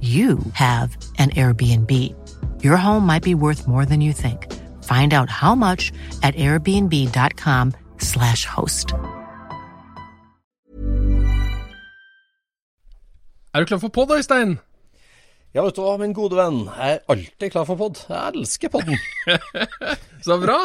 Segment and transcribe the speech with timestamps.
[0.00, 1.90] you have an Airbnb.
[2.62, 4.52] Your home might be worth more than you think.
[4.84, 5.90] Find out how much
[6.22, 8.92] at airbnb.com/slash host.
[13.54, 14.58] Er du klar for pod, Øystein?
[15.54, 16.68] Ja, vet du hva, min gode venn.
[16.76, 17.96] Jeg er alltid klar for pod.
[18.08, 18.98] Jeg elsker podden.
[20.26, 20.58] Så bra!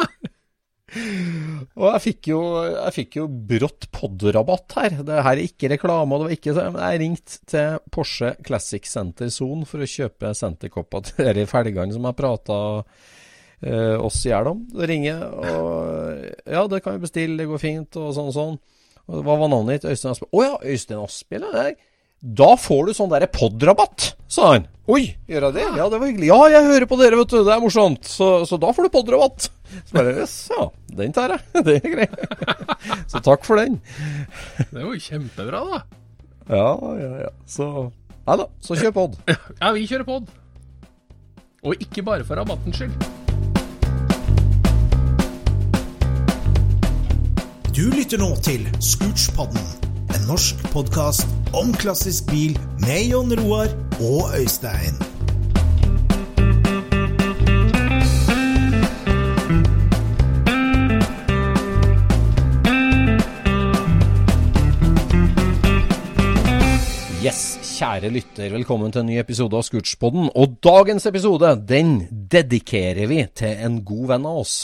[0.92, 4.98] Og jeg fikk jo, jeg fikk jo brått podrabatt her.
[5.06, 6.14] Det her er ikke reklame.
[6.14, 10.34] og det var ikke så, Jeg ringte til Porsche Classic Center Zone for å kjøpe
[10.36, 12.58] senterkopper til de felgene som jeg prata
[13.62, 14.66] eh, oss i hjel om.
[14.74, 18.60] Så ringer, og ja, det kan vi bestille, det går fint, og sånn og sånn.
[19.08, 19.90] Og Hva var navnet ditt?
[19.90, 20.30] Øystein Aspel?
[20.30, 21.80] Å ja, Øystein er ja.
[22.22, 24.68] Da får du sånn derre podrabatt, sa han.
[24.86, 25.64] Oi, gjør jeg det?
[25.74, 26.28] Ja, det var hyggelig.
[26.28, 27.40] Ja, jeg hører på dere, vet du.
[27.42, 28.06] Det er morsomt.
[28.06, 29.48] Så, så da får du podrabatt.
[29.88, 30.68] Så bare Jøss, ja.
[30.94, 31.42] Den tar jeg.
[31.66, 32.14] Det er greit.
[33.10, 33.80] Så takk for den.
[34.70, 35.82] Det var jo kjempebra, da.
[36.46, 37.32] Ja, ja, ja.
[37.46, 37.66] Så
[38.22, 39.16] Nei da, så kjør pod.
[39.62, 40.28] Ja, vi kjører pod.
[41.66, 42.94] Og ikke bare for rabattens skyld.
[47.74, 49.81] Du lytter nå til Scootspodden,
[50.12, 53.70] en norsk podkast om klassisk bil med Jon Roar
[54.02, 54.98] og Øystein.
[67.22, 70.28] Yes, kjære lytter, velkommen til en ny episode av Scootspodden.
[70.36, 74.56] Og dagens episode, den dedikerer vi til en god venn av oss.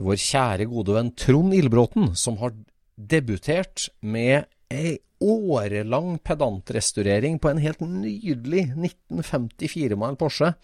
[0.00, 2.54] Vår kjære gode venn Trond Ildbråten, som har
[2.96, 10.54] debutert med ei årelang pedantrestaurering på en helt nydelig 1954-mile Porsche.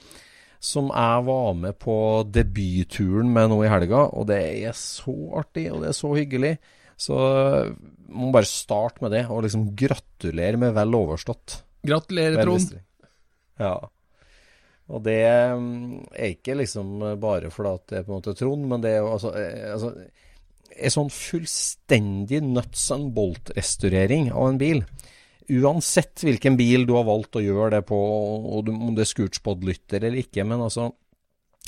[0.59, 1.95] Som jeg var med på
[2.35, 6.57] debutturen med nå i helga, og det er så artig, og det er så hyggelig.
[6.99, 7.15] Så
[8.11, 11.61] må bare starte med det, og liksom gratulere med vel overstått.
[11.87, 12.75] Gratulerer, Trond.
[13.63, 13.77] Ja.
[14.89, 15.21] Og det
[15.61, 19.03] mm, er ikke liksom bare fordi det er på en måte Trond, men det er
[19.05, 19.93] jo altså, eh, altså
[20.79, 24.85] En sånn fullstendig nuts and bolt-restaurering av en bil.
[25.49, 30.05] Uansett hvilken bil du har valgt å gjøre det på, og om det er Scootspod-lytter
[30.05, 30.91] eller ikke, men altså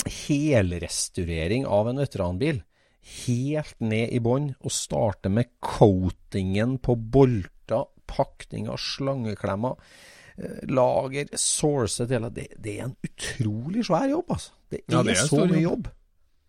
[0.07, 2.61] Helrestaurering av en veteranbil
[3.25, 9.77] helt ned i bånn og starte med coatingen på bolter, pakning av slangeklemmer,
[10.37, 14.51] eh, lager, source hele det, det er en utrolig svær jobb, altså.
[14.69, 15.87] Det er, Ja, det er så mye jobb.
[15.87, 15.87] jobb.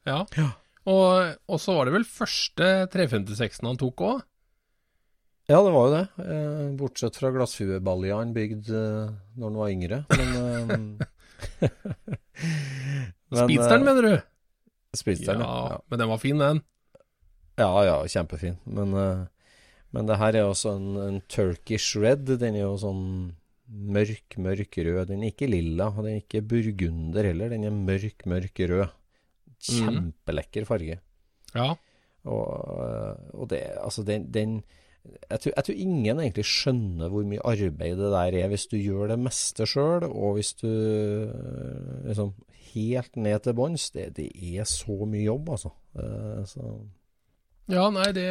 [0.06, 0.26] Ja.
[0.36, 0.50] Ja.
[0.90, 4.22] Og, og så var det vel første 356-en han tok òg?
[5.50, 6.04] Ja, det var jo det.
[6.22, 9.98] Eh, bortsett fra glassfiberbalja han bygde eh, når han var yngre.
[10.14, 10.60] Men, eh,
[13.32, 14.14] men, Speedsteren, eh, mener du?
[14.96, 15.80] Speedsteren, ja, ja.
[15.90, 16.62] men den var fin, den.
[17.58, 18.56] Ja, ja, kjempefin.
[18.64, 18.94] Men,
[19.92, 22.24] men det her er også en, en Turkish red.
[22.40, 23.04] Den er jo sånn
[23.68, 25.04] mørk, mørk rød.
[25.10, 27.52] Den er ikke lilla, og den er ikke burgunder heller.
[27.52, 28.88] Den er mørk, mørk rød.
[29.62, 31.00] Kjempelekker farge.
[31.54, 31.72] Ja.
[32.22, 32.46] Og,
[32.86, 34.62] eh, og det, altså den, den
[35.02, 38.76] jeg, tror, jeg tror ingen egentlig skjønner hvor mye arbeid det der er hvis du
[38.78, 42.34] gjør det meste sjøl, og hvis du eh, liksom
[42.72, 43.90] helt ned til bunns.
[43.92, 45.72] Det, det er så mye jobb, altså.
[45.98, 46.68] Eh, Så
[47.70, 48.28] Ja, nei, det,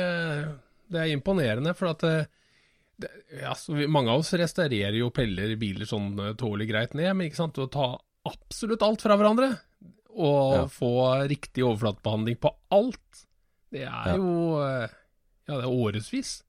[0.91, 3.09] det er imponerende, for at det,
[3.41, 7.27] Ja, så vi, Mange av oss restaurerer jo peller biler sånn tålelig greit ned, men
[7.27, 7.91] ikke sant, å ta
[8.31, 9.51] absolutt alt fra hverandre
[10.15, 10.65] og Ja.
[10.67, 10.91] få
[11.29, 13.25] riktig overflatebehandling på alt,
[13.71, 14.15] det er Ja.
[14.17, 14.87] jo eh,
[15.47, 16.43] Ja, det er årevis.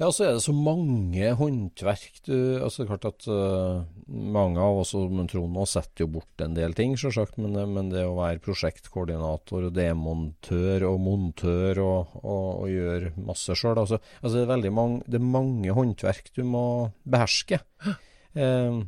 [0.00, 2.32] Ja, så er det så mange håndverk du
[2.64, 6.40] Altså, det er klart at uh, mange av oss, men Trond nå setter jo bort
[6.40, 12.14] en del ting, selvsagt, men, men det å være prosjektkoordinator og demontør og montør og,
[12.24, 16.32] og, og gjøre masse sjøl altså, altså, det er veldig mange, det er mange håndverk
[16.36, 16.64] du må
[17.04, 17.60] beherske.
[18.34, 18.80] Eh,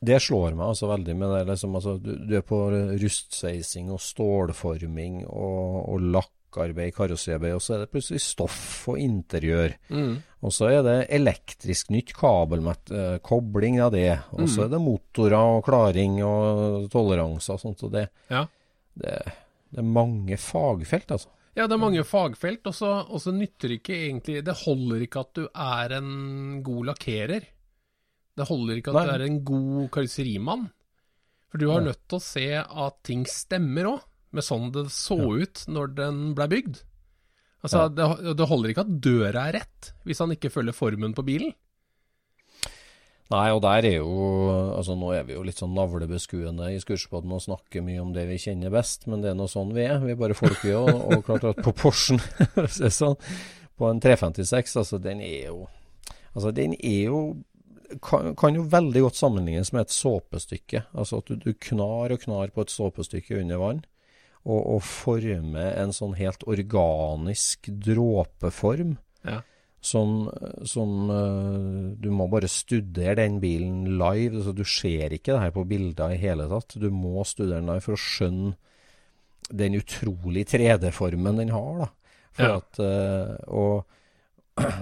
[0.00, 2.58] det slår meg altså veldig med det liksom, altså, du, du er på
[3.02, 9.74] rustsveising og stålforming og, og lakkarbeid, karosseriarbeid, og så er det plutselig stoff og interiør.
[9.92, 10.14] Mm.
[10.40, 14.08] Og så er det elektrisk nytt kabelkobling kobling av det.
[14.38, 17.84] Og så er det motorer og klaring og toleranser og sånt.
[17.84, 18.46] Og det, Ja.
[18.96, 19.18] det,
[19.68, 21.28] det er mange fagfelt, altså.
[21.58, 25.24] Ja, det er mange fagfelt, og så og så nytter ikke egentlig Det holder ikke
[25.26, 27.48] at du er en god lakkerer.
[28.40, 29.06] Det holder ikke at Nei.
[29.06, 30.68] du er en god karosserimann.
[31.50, 35.16] For du har nødt til å se at ting stemmer òg, med sånn det så
[35.18, 36.76] ut når den ble bygd.
[37.66, 38.06] Altså, det,
[38.38, 41.50] det holder ikke at døra er rett, hvis han ikke følger formen på bilen.
[43.30, 44.14] Nei, og der er jo
[44.50, 48.24] Altså, nå er vi jo litt sånn navlebeskuende i Skurspodden og snakker mye om det
[48.30, 50.00] vi kjenner best, men det er nå sånn vi er.
[50.02, 50.90] Vi er bare folk, vi òg.
[50.90, 52.22] Og klart at på Porschen,
[53.00, 53.18] sånn,
[53.78, 55.68] på en 356, altså, den er jo
[56.30, 57.20] Altså, den er jo
[58.02, 60.84] kan, kan jo veldig godt sammenlignes med et såpestykke.
[60.94, 63.80] Altså at du, du knar og knar på et såpestykke under vann,
[64.44, 68.94] og, og former en sånn helt organisk dråpeform
[69.26, 69.42] Ja.
[69.84, 70.30] som,
[70.64, 74.38] som eh, Du må bare studere den bilen live.
[74.38, 76.78] Altså, du ser ikke det her på bilder i hele tatt.
[76.80, 78.54] Du må studere den live for å skjønne
[79.50, 81.78] den utrolig 3D-formen den har.
[81.84, 81.88] da.
[82.32, 82.56] For Ja.
[82.62, 82.78] at,
[83.50, 83.84] og,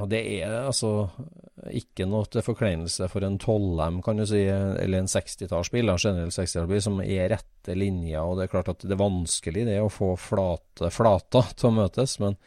[0.00, 0.92] og det er altså
[1.74, 6.30] ikke noe til forkleinelse for en 12M, kan du si, eller en 60-tallsbil, en generell
[6.34, 8.20] 60-tallsbil, som er rette linjer.
[8.22, 11.74] Og det er klart at det er vanskelig det å få flate flater til å
[11.80, 12.38] møtes, men,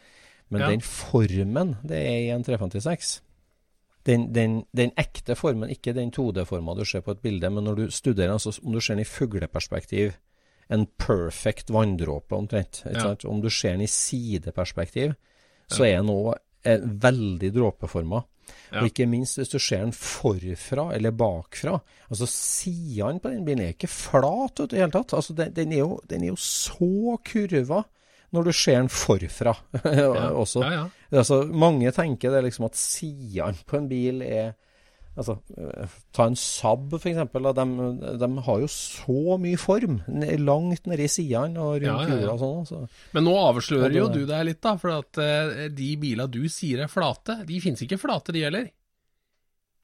[0.48, 0.72] men Ja.
[0.72, 3.20] den formen det er i en 356
[4.04, 7.76] den, den, den ekte formen, ikke den 2D-forma du ser på et bilde, men når
[7.78, 10.16] du studerer, altså om du ser den i fugleperspektiv,
[10.72, 12.82] en perfect vanndråpe omtrent.
[12.86, 13.12] Ja.
[13.28, 15.14] Om du ser den i sideperspektiv,
[15.70, 18.22] så er den òg veldig dråpeforma.
[18.72, 18.80] Ja.
[18.80, 21.76] Og ikke minst hvis du ser den forfra eller bakfra.
[22.08, 25.14] Altså Sidene på den bilen er ikke flat i det hele tatt.
[25.18, 27.82] Altså, den, den, er jo, den er jo så kurva
[28.32, 29.52] når du ser den forfra
[30.42, 30.64] også.
[30.64, 30.84] Ja, ja.
[31.12, 34.54] Altså, mange tenker det liksom at sidene på en bil er
[35.14, 37.42] Altså, øh, ta en Saab eksempel.
[37.52, 37.64] De,
[38.18, 39.98] de har jo så mye form.
[40.08, 42.30] langt Langt i sidene og rundt Ja, ja, ja.
[42.32, 42.60] og sånn.
[42.62, 42.88] Altså.
[43.12, 44.76] Men nå avslører jo du deg litt, da.
[44.80, 48.70] For at eh, de bilene du sier er flate, de finnes ikke flate, de heller.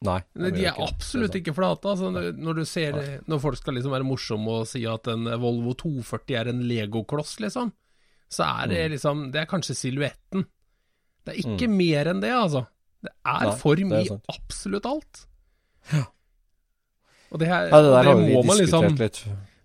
[0.07, 0.21] Nei.
[0.39, 1.91] Nei, De er ikke absolutt er ikke flate.
[1.91, 2.93] Altså, når- ser
[3.27, 7.37] Når folk skal liksom være morsomme og si at en Volvo 240 er en legokloss,
[7.41, 7.73] liksom,
[8.31, 8.93] så er det Mm.
[8.95, 10.47] liksom Det er kanskje silhuetten.
[11.27, 12.67] Det er ikke mer enn det, altså.
[13.05, 15.15] Det er Nei, form mye er i absolutt alt.
[17.29, 19.19] Og det her Ja, det der det har vi man diskutert liksom litt.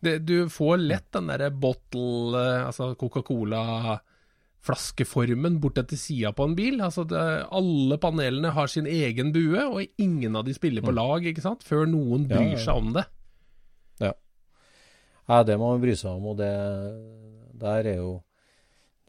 [0.03, 6.55] det, Du får lett den derre bottle, eh, altså Coca-Cola-flaskeformen bort etter sida på en
[6.55, 6.81] bil.
[6.83, 7.21] Altså det,
[7.51, 11.63] alle panelene har sin egen bue, og ingen av de spiller på lag, ikke sant?
[11.63, 12.29] Før noen Mm.
[12.29, 12.57] Ja, bryr ja.
[12.65, 13.05] seg om det.
[13.99, 14.13] Ja,
[15.29, 15.43] ja.
[15.43, 16.53] det må man bry seg om, og det
[17.63, 18.21] der er jo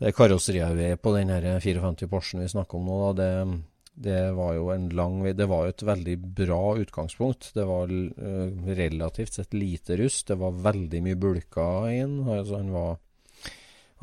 [0.01, 3.47] Det karosseriet vi er på den her 54 Porschen vi snakker om nå, da, det,
[3.95, 7.53] det var jo en lang Det var jo et veldig bra utgangspunkt.
[7.55, 10.27] Det var eh, relativt sett lite rust.
[10.33, 12.17] Det var veldig mye bulker i den.
[12.27, 12.97] Altså, han var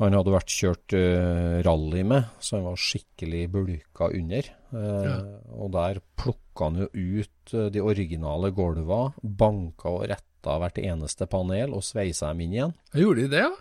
[0.00, 4.48] han hadde vært kjørt eh, rally med, så han var skikkelig bulka under.
[4.72, 5.18] Eh, Ja.
[5.60, 11.76] Og der plukka han jo ut de originale gulva, banka og retta hvert eneste panel
[11.76, 12.72] og sveisa dem inn igjen.
[12.96, 13.52] Gjorde de det, ja?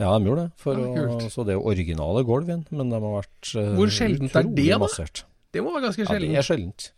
[0.00, 0.52] Ja, de gjorde det.
[0.62, 3.92] For det å, så det er jo originale gulv igjen, men de har vært Hvor
[3.92, 4.78] sjeldent er det, da?
[4.80, 5.24] massert.
[5.52, 6.30] Det må være ganske sjeldent?
[6.30, 6.88] Ja, det er sjeldent.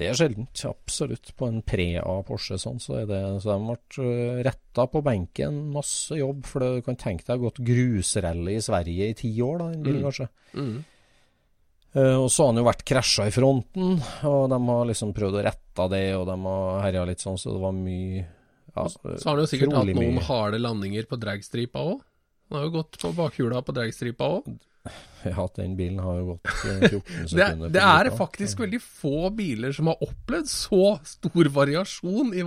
[0.00, 1.32] Det er sjeldent, absolutt.
[1.36, 5.58] På en pre-A Porsche sånn, så er det Så de ble uh, retta på benken.
[5.74, 6.44] Masse jobb.
[6.48, 9.82] For det, du kan tenke deg gått grusrally i Sverige i ti år, da, den
[9.84, 10.06] bilen Mm.
[10.08, 10.28] kanskje.
[10.54, 10.78] Mm.
[11.90, 13.96] Uh, og så har han jo vært krasja i fronten,
[14.30, 17.50] og de har liksom prøvd å rette det, og de har herja litt sånn, så
[17.56, 18.20] det var mye
[18.76, 20.22] ja, Så har han jo sikkert hatt noen mye.
[20.28, 21.98] harde landinger på dragstripa òg.
[22.50, 24.46] Han har jo gått på bakhjula på dragstripa òg.
[25.24, 27.68] Ja, den bilen har jo gått eh, 14 Det, sekunder.
[27.68, 32.44] det, det er faktisk veldig få biler som har opplevd så stor variasjon i,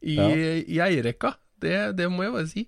[0.00, 0.28] i, Ja.
[0.32, 1.34] i eierrekka.
[1.60, 2.64] Det, det må jeg bare si.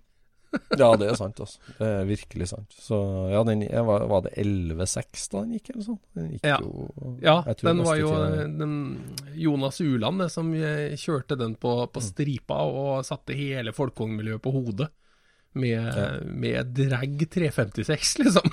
[0.81, 1.59] ja, det er sant, altså.
[1.79, 2.77] Det er virkelig sant.
[2.81, 2.99] Så
[3.33, 5.99] ja, den var, var det 11-6 da den gikk, eller sånn?
[6.21, 6.61] Den gikk Ja.
[6.61, 8.13] jo Ja, den var jo
[8.61, 8.77] den
[9.41, 11.91] Jonas Uland som eh, kjørte den på, Mm.
[11.97, 14.93] på stripa og satte hele Folkongmiljøet på hodet.
[15.57, 15.89] Med,
[16.37, 18.45] med drag 356, liksom.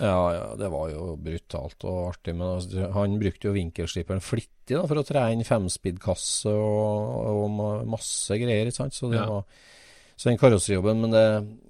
[0.00, 2.32] Ja, ja, det var jo brutalt og artig.
[2.34, 7.84] Men altså, han brukte jo vinkelsliperen flittig da, for å tre inn femspeed-kasse og, og
[7.90, 8.96] masse greier, ikke sant.
[8.96, 9.26] Så det Ja.
[9.28, 9.44] var
[10.20, 11.20] så den karosserijobben, men det,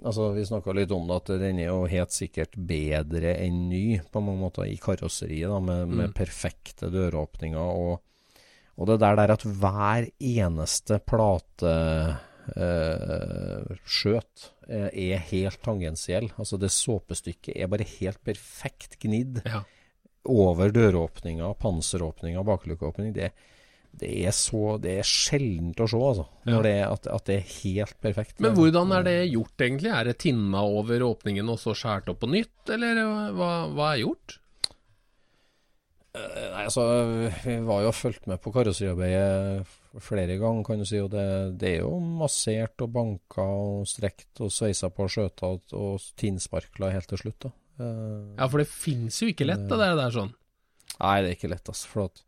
[0.03, 4.01] altså, vi snakka litt om det, at den er jo helt sikkert bedre enn ny
[4.11, 5.97] på mange måter i karosseriet, da, med, Mm.
[6.01, 7.59] med perfekte døråpninger.
[7.59, 8.01] Og,
[8.77, 11.75] og det der, der at hver eneste plate
[12.57, 16.29] eh, skjøt er helt tangensiell.
[16.39, 19.63] Altså det såpestykket er bare helt perfekt gnidd Ja.
[20.31, 23.13] over døråpninga, panseråpninga, baklykkeåpning.
[23.17, 23.31] Det,
[24.01, 26.27] det er så Det er sjeldent å se, altså.
[26.47, 26.61] Ja.
[26.63, 28.39] Det at, at det er helt perfekt.
[28.41, 29.91] Men hvordan er det gjort, egentlig?
[29.91, 33.03] Er det tinna over åpningen og så skåret opp på nytt, eller
[33.35, 34.37] hva, hva er gjort?
[36.15, 36.85] Eh, Nei, altså,
[37.45, 39.67] Vi var jo og fulgte med på karosseriarbeidet
[39.99, 41.01] flere ganger, kan du si.
[41.03, 41.25] Og det,
[41.61, 46.07] det er jo massert og banka og strekt og sveisa på og skjøta og, og
[46.21, 47.49] tinnsparkla helt til slutt.
[47.49, 47.53] da.
[47.81, 50.33] Eh, Ja, for det fins jo ikke lett, det der, der sånn.
[51.01, 51.91] Nei, det er ikke lett, altså.
[51.91, 52.23] For at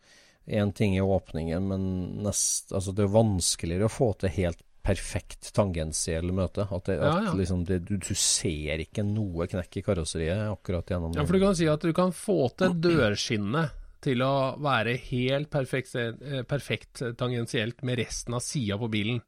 [0.49, 1.83] én ting er åpningen, men
[2.25, 6.65] nest, altså, det er vanskeligere å få til helt perfekt tangensiell møte.
[6.67, 7.35] At, det, Ja, at ja.
[7.39, 11.45] Liksom, det, du, du ser ikke noe knekk i karosseriet akkurat gjennom Ja, for du
[11.45, 17.03] kan si at du kan få til dørskinnet til å være helt perfekt, eh, perfekt
[17.19, 19.23] tangensielt med resten av sida på bilen.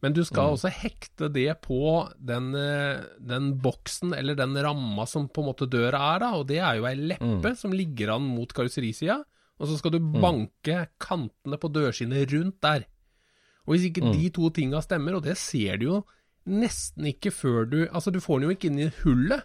[0.00, 1.80] Men du skal også hekte det på
[2.16, 6.30] den, eh, den boksen eller den ramma som på en måte døra er, da.
[6.38, 9.22] Og det er jo ei leppe som ligger an mot karosserisida.
[9.60, 12.86] Og så skal du banke kantene på dørskinnet rundt der.
[13.66, 16.04] Og hvis ikke de to tinga stemmer, og det ser du jo
[16.48, 19.44] nesten ikke før du Altså, du får den jo ikke inn i hullet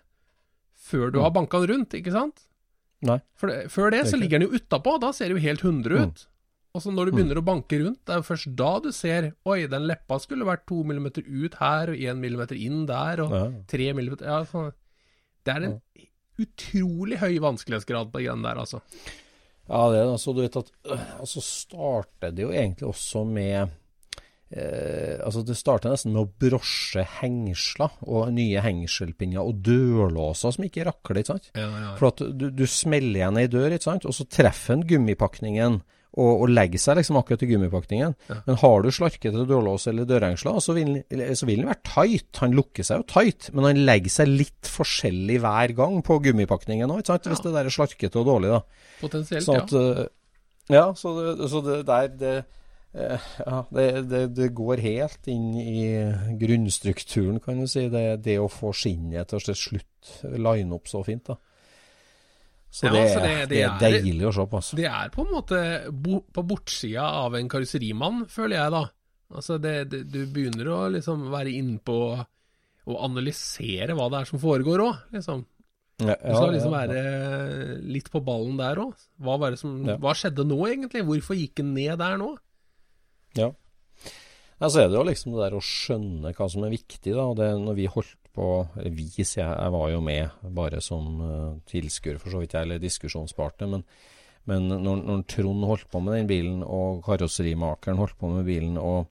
[0.86, 2.46] før du har banka den rundt, ikke sant?
[3.06, 3.20] Nei.
[3.42, 6.00] Det, før det, Det så ligger den jo utapå, da ser det jo helt 100
[6.06, 6.24] ut.
[6.76, 9.30] Og så når du begynner å banke rundt, det er jo først da du ser
[9.48, 13.32] Oi, den leppa skulle vært to millimeter ut her, og én millimeter inn der, og
[13.32, 13.46] Ja.
[13.72, 14.74] tre millimeter Ja, sånn.
[15.46, 15.78] Det er en
[16.42, 18.82] utrolig høy vanskelighetsgrad på de greiene der, altså.
[19.70, 20.20] Ja, det er det.
[20.22, 23.72] Så du vet at så altså starter det jo egentlig også med
[24.56, 30.66] eh, Altså det starter nesten med å brosje hengsler og nye hengselpinner og dørlåser som
[30.68, 31.52] ikke rakler, ikke sant.
[31.58, 31.92] Ja, ja.
[32.00, 35.82] For at du, du smeller igjen ei dør, ikke sant, og så treffer en gummipakningen
[36.16, 38.14] og, og legger seg liksom akkurat i gummipakningen.
[38.46, 42.30] Men har du slarkete dørlås eller dørhengsler, så vil, den- være tight.
[42.40, 46.94] Han lukker seg jo tight, men han legger seg litt forskjellig hver gang på gummipakningen
[46.96, 47.18] òg, ja.
[47.28, 48.62] Hvis det der er slarkete og dårlig, da.
[49.02, 49.66] Potensielt, Sånn ja.
[49.66, 50.06] at, øh,
[50.72, 52.64] ja, så det, så det der det, eh,
[52.96, 55.80] ja, det, det, det går helt inn i
[56.40, 57.88] grunnstrukturen, kan du si.
[57.92, 61.36] Det, det å få skinnet til å slutt line opp så fint, da.
[62.76, 64.76] Så Ja, det, så det, det- er deilig å se på, altså.
[64.80, 65.60] Det er på en måte
[65.96, 68.84] bo, på bortsida av en karosserimann, føler jeg da.
[69.36, 71.96] Altså, du begynner å liksom være inne på
[72.86, 75.46] å analysere hva det er som foregår òg, liksom.
[75.98, 78.92] Du skal liksom være litt på ballen der òg.
[79.24, 79.96] Hva, var det som- Ja.
[79.96, 81.06] hva skjedde nå, egentlig?
[81.08, 82.36] Hvorfor gikk den ned der nå?
[83.36, 83.52] Ja.
[84.56, 87.26] Ja, så er det jo liksom det der å skjønne hva som er viktig, da.
[87.28, 90.82] Og det, når vi holdt på eller Vi, sier jeg, jeg var jo med bare
[90.84, 93.70] som uh, tilskuer, for så vidt, jeg, eller diskusjonspartner.
[93.72, 93.86] Men,
[94.50, 98.76] men når, når Trond holdt på med den bilen, og karosserimakeren holdt på med bilen,
[98.76, 99.08] og,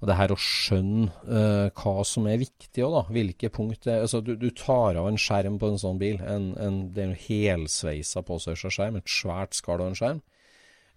[0.00, 3.04] og det her å skjønne uh, hva som er viktig òg, da.
[3.18, 6.20] Hvilke punkt det altså, du, du tar av en skjerm på en sånn bil.
[6.24, 10.24] En, en, det er en helsveisa påsørsa skjerm, et svært skall av en skjerm.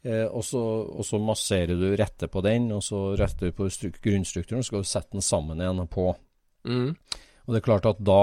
[0.06, 0.60] Eh, og, så,
[0.94, 4.70] og så masserer du rette på den, og så retter du på stru- grunnstrukturen, så
[4.72, 6.12] skal du sette den sammen igjen på.
[6.68, 6.92] Mm.
[7.48, 8.20] Og det er klart at da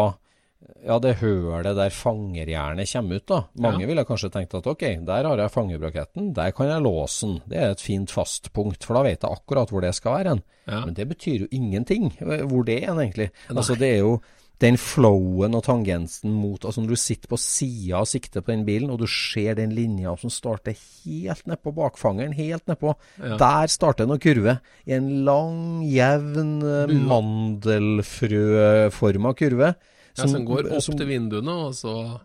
[0.87, 3.38] Ja, det hølet der fangerjernet kommer ut, da.
[3.61, 3.87] Mange Ja.
[3.90, 7.40] ville kanskje tenkt at ok, der har jeg fangerbraketten, der kan jeg låse den.
[7.47, 10.28] Det er et fint fast punkt, for da vet jeg akkurat hvor det skal være
[10.33, 10.43] hen.
[10.66, 10.85] Ja.
[10.87, 13.28] Men det betyr jo ingenting eh, hvor det er egentlig.
[13.28, 13.57] egentlig.
[13.59, 14.21] Altså, det er jo
[14.62, 18.62] den flowen og tangensen mot Altså når du sitter på sida og sikter på den
[18.66, 23.37] bilen, og du ser den linja som starter helt nedpå bakfangeren, helt nedpå, Ja.
[23.37, 24.61] der starter noe kurve.
[24.87, 29.75] I en lang, jevn, eh, mandelfrøforma kurve.
[30.16, 32.20] ja, som går opp som- til vinduene, og så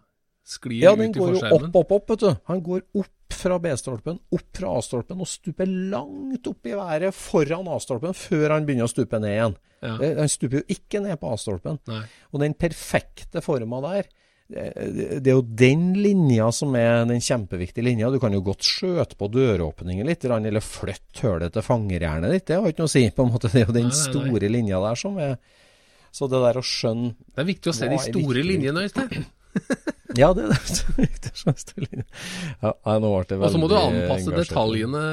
[0.45, 2.35] sklir Ja, ut den i går jo opp, opp, opp, vet du.
[2.45, 7.67] Han går opp fra B-stolpen, opp fra A-stolpen, og stuper langt opp i været foran
[7.71, 9.57] A-stolpen før han begynner å stupe ned igjen.
[9.83, 9.93] Ja.
[10.03, 11.77] Eh, Han stuper jo ikke ned på A-stolpen.
[12.33, 14.09] Og den perfekte forma der,
[14.49, 18.09] det det er jo den linja som er den kjempeviktige linja.
[18.09, 22.47] Du kan jo godt skjøte på døråpningen litt, eller flytte hølet til fangerjernet ditt.
[22.49, 23.51] Det har ikke noe å si, på en måte.
[23.53, 25.37] Det er jo den Nei, nei, store linja der som er
[26.11, 29.27] Så det der å skjønne Det er viktig å se de store linjene, Øystein.
[30.19, 30.79] Ja, det er det.
[30.97, 32.03] viktig å skjønne.
[32.63, 34.49] Ja, nå ble det Og så må du anpasse engasjert.
[34.49, 35.03] detaljene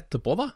[0.00, 0.48] etterpå, da.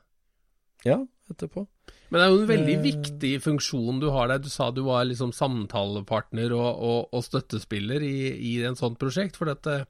[0.86, 0.98] Ja,
[1.30, 1.66] etterpå.
[2.10, 2.82] Men det er jo en veldig Eh.
[2.84, 4.38] viktig funksjon du har der.
[4.42, 9.38] Du sa du var liksom samtalepartner og, og, og støttespiller i, i en sånt prosjekt.
[9.38, 9.86] For dette,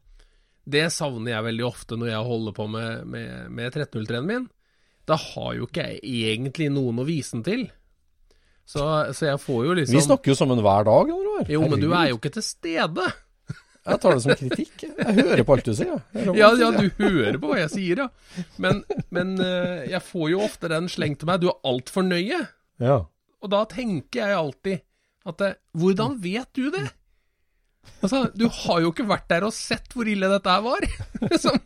[0.64, 4.46] det savner jeg veldig ofte når jeg holder på med, med, med 1303-en min.
[5.06, 6.00] Da har jo ikke jeg
[6.32, 7.66] egentlig noen å vise den til.
[8.66, 8.82] Så,
[9.14, 11.44] så jeg får jo liksom Vi snakker jo sammen hver dag, Eller?
[11.54, 13.04] Jo, men du er jo ikke til stede.
[13.86, 14.84] Jeg tar det som kritikk.
[14.88, 16.00] Jeg hører på alt du sier.
[16.34, 18.44] Ja, ja, du hører på hva jeg sier, ja.
[18.62, 18.82] Men,
[19.14, 21.42] men eh, jeg får jo ofte den slengt til meg.
[21.42, 22.42] Du er altfor nøye.
[22.82, 22.98] Ja.
[23.42, 24.82] Og da tenker jeg alltid
[25.26, 26.86] at eh, Hvordan vet du det?
[28.02, 30.86] Altså, du har jo ikke vært der og sett hvor ille dette her var.
[31.30, 31.60] Liksom.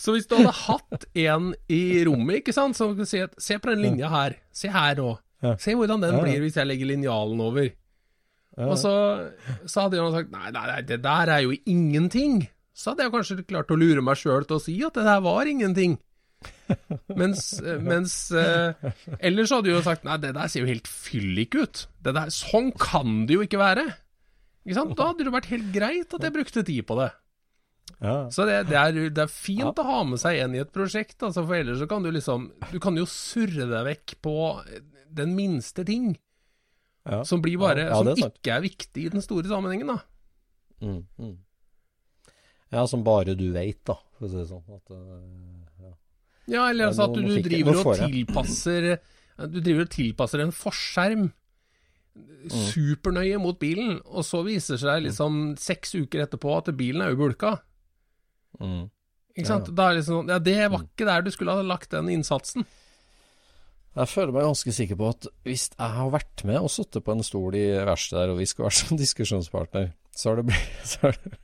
[0.00, 3.58] Så hvis du hadde hatt en i rommet, ikke sant, som kunne si at Se
[3.60, 4.38] på den linja her.
[4.52, 5.14] Se her nå.
[5.60, 7.70] Se hvordan den blir hvis jeg legger linjalen over.
[8.66, 8.92] Og så,
[9.64, 12.44] så hadde han sagt nei, nei, nei, det der er jo ingenting.
[12.76, 15.24] Så hadde jeg kanskje klart å lure meg sjøl til å si at det der
[15.24, 15.98] var ingenting.
[17.20, 18.86] Mens, mens eh,
[19.18, 21.82] Ellers hadde du jo sagt nei, det der ser jo helt fyllik ut.
[22.00, 23.84] Det der, sånn kan det jo ikke være.
[24.64, 24.94] Ikke sant?
[24.96, 27.10] Da hadde det vært helt greit at jeg brukte tid på det.
[28.00, 28.14] Ja.
[28.32, 31.18] Så det, det, er, det er fint å ha med seg en i et prosjekt,
[31.26, 34.36] altså, for ellers så kan du liksom Du kan jo surre deg vekk på
[35.20, 36.14] den minste ting,
[37.08, 37.22] Ja.
[37.24, 38.34] som blir bare Ja, ja, Som sant.
[38.36, 39.98] ikke er viktig i den store sammenhengen, da.
[40.84, 41.38] Mm, mm.
[42.72, 44.64] ja, som bare du veit, da, for å si det sånn.
[44.76, 45.92] At, eh, ja.
[46.50, 48.98] Ja, eller altså at du, du driver og tilpasser
[49.50, 51.30] Du driver og tilpasser en forskjerm
[52.20, 52.50] Mm.
[52.72, 57.12] supernøye mot bilen, og så viser det seg liksom seks uker etterpå at bilen er
[57.12, 57.52] jo bulka.
[58.58, 58.88] Mm.
[59.36, 59.68] Ikke sant?
[59.70, 59.74] ja.
[59.78, 62.66] Det liksom Ja, det var ikke der du skulle ha lagt den innsatsen.
[63.98, 67.14] Jeg føler meg ganske sikker på at hvis jeg har vært med og sittet på
[67.16, 70.70] en stol i verkstedet der, og vi skal vært som diskusjonspartner, så har, det blitt,
[70.90, 71.34] så, har det,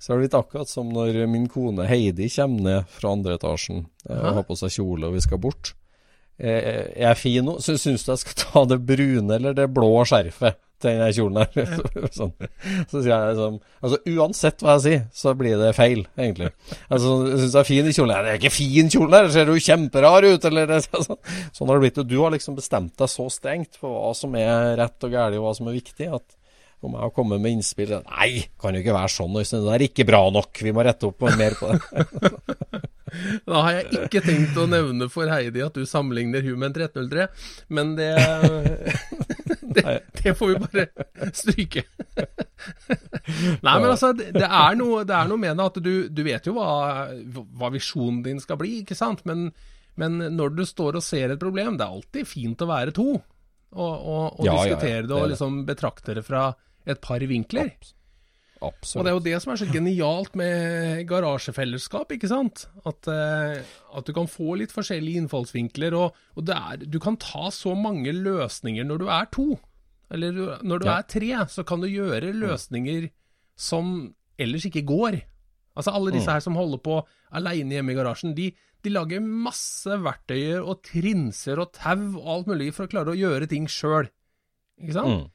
[0.00, 3.84] så har det blitt akkurat som når min kone Heidi kommer ned fra andre etasjen
[4.08, 4.20] eh, Hæ?
[4.20, 5.74] og har på seg kjole, og vi skal bort.
[6.34, 7.60] Jeg Er jeg fin nå?
[7.62, 11.40] Så syns du jeg skal ta det brune eller det blå skjerfet til den kjolen
[11.40, 11.88] her?
[12.18, 12.32] sånn.
[12.90, 16.52] Så sier jeg liksom Altså uansett hva jeg sier, så blir det feil, egentlig.
[16.88, 18.14] Altså, syns jeg er fin i kjolen?
[18.14, 21.20] Nei, det er ikke fin kjole her, ser jo kjemperar ut, eller sånn.
[21.56, 22.00] Sånn har det blitt.
[22.04, 25.36] Og du har liksom bestemt deg så strengt på hva som er rett og galt,
[25.40, 26.40] og hva som er viktig, at
[26.84, 29.64] om jeg har kommet med innspill Nei, kan jo ikke være sånn, Øystein.
[29.64, 30.60] Det er ikke bra nok.
[30.60, 32.82] Vi må rette opp mer på det.
[33.46, 36.88] Da har jeg ikke tenkt å nevne for Heidi at du sammenligner hun med en
[36.88, 37.26] 1303,
[37.76, 38.10] men det
[39.76, 41.84] det, det får vi bare stryke.
[43.64, 46.48] Nei, men altså, det er noe, det er noe med det at du, du vet
[46.48, 46.68] jo hva,
[47.58, 49.24] hva visjonen din skal bli, ikke sant?
[49.28, 49.48] Men,
[50.00, 53.08] men når du står og ser et problem, det er alltid fint å være to.
[53.74, 56.48] Og, og, og Ja, ja, ja, diskutere det og liksom betrakte det fra
[56.86, 57.72] et par vinkler.
[57.74, 58.00] Absolutt.
[58.62, 62.66] Og det er jo det som er så genialt med garasjefellesskap, ikke sant?
[62.86, 63.62] At, eh,
[63.98, 67.74] at du kan få litt forskjellige innfallsvinkler, og, og det er, du kan ta så
[67.76, 69.48] mange løsninger når du er to.
[70.14, 70.98] Eller du, når du Ja.
[70.98, 73.10] er tre, så kan du gjøre løsninger
[73.56, 75.20] som ellers ikke går.
[75.76, 76.34] Altså alle disse Mm.
[76.34, 77.00] her som holder på
[77.32, 78.52] aleine hjemme i garasjen, de,
[78.84, 83.18] de lager masse verktøyer og trinser og tau og alt mulig for å klare å
[83.18, 84.08] gjøre ting sjøl.
[84.80, 85.08] Ikke sant?
[85.24, 85.30] Mm.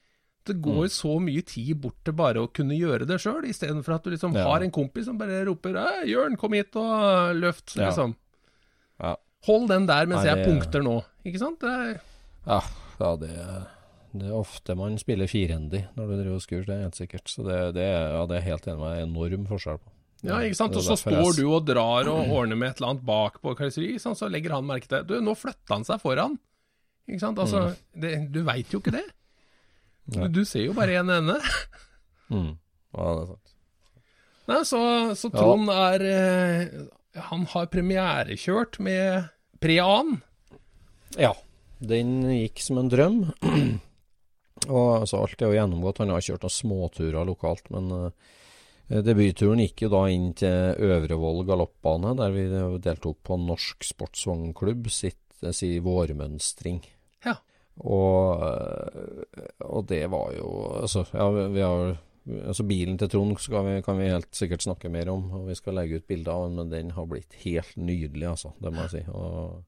[0.46, 4.04] Det går så mye tid bort til bare å kunne gjøre det sjøl, istedenfor at
[4.04, 4.46] du liksom Ja.
[4.48, 7.90] har en kompis som bare roper «Hei, 'Jørn, kom hit og løft', Ja.
[7.90, 8.16] liksom.
[9.00, 9.16] Ja.
[9.46, 11.60] Hold den der mens Nei, jeg punkter nå, ikke sant?
[11.60, 12.00] Det
[12.48, 12.62] Ja,
[13.00, 13.30] ja det,
[14.16, 17.28] det er ofte man spiller firehendig når du driver og skur, det er helt sikkert.
[17.28, 19.90] Så det, det, er, ja, det er helt enig med enorm forskjell på.
[20.24, 20.76] ja, ikke sant?
[20.76, 24.02] Og så står du og drar og ordner med et eller annet bak på karosseriet,
[24.02, 26.40] så legger han merke til Du, nå flytta han seg foran.
[27.08, 27.38] Ikke sant?
[27.40, 29.06] Altså, det, du veit jo ikke det.
[30.10, 31.40] Du, du ser jo bare én ende.
[32.30, 32.60] Mm.
[32.94, 33.54] Ja, det er sant.
[34.50, 34.80] Nei, så,
[35.18, 35.40] så Ja.
[35.40, 40.20] Trond er eh, Han har premierekjørt med Prean.
[41.18, 41.32] Ja,
[41.82, 43.18] den gikk som en drøm.
[44.70, 46.04] og altså, alt er jo gjennomgått.
[46.04, 51.42] Han har kjørt noen småturer lokalt, men eh, debutturen gikk jo da inn til Øvrevoll
[51.50, 52.46] galoppbane, der vi
[52.86, 56.84] deltok på Norsk Sportsvognklubb sitt eh, si vårmønstring.
[57.80, 60.50] Og, eh, og det var jo
[60.82, 61.96] Altså, ja, vi, har
[62.50, 65.80] Altså Bilen til Trond vi, kan vi helt sikkert snakke mer om, og vi skal
[65.80, 68.52] legge ut bilder av den, men den har blitt helt nydelig, altså.
[68.62, 69.02] Det må jeg si.
[69.08, 69.64] Og,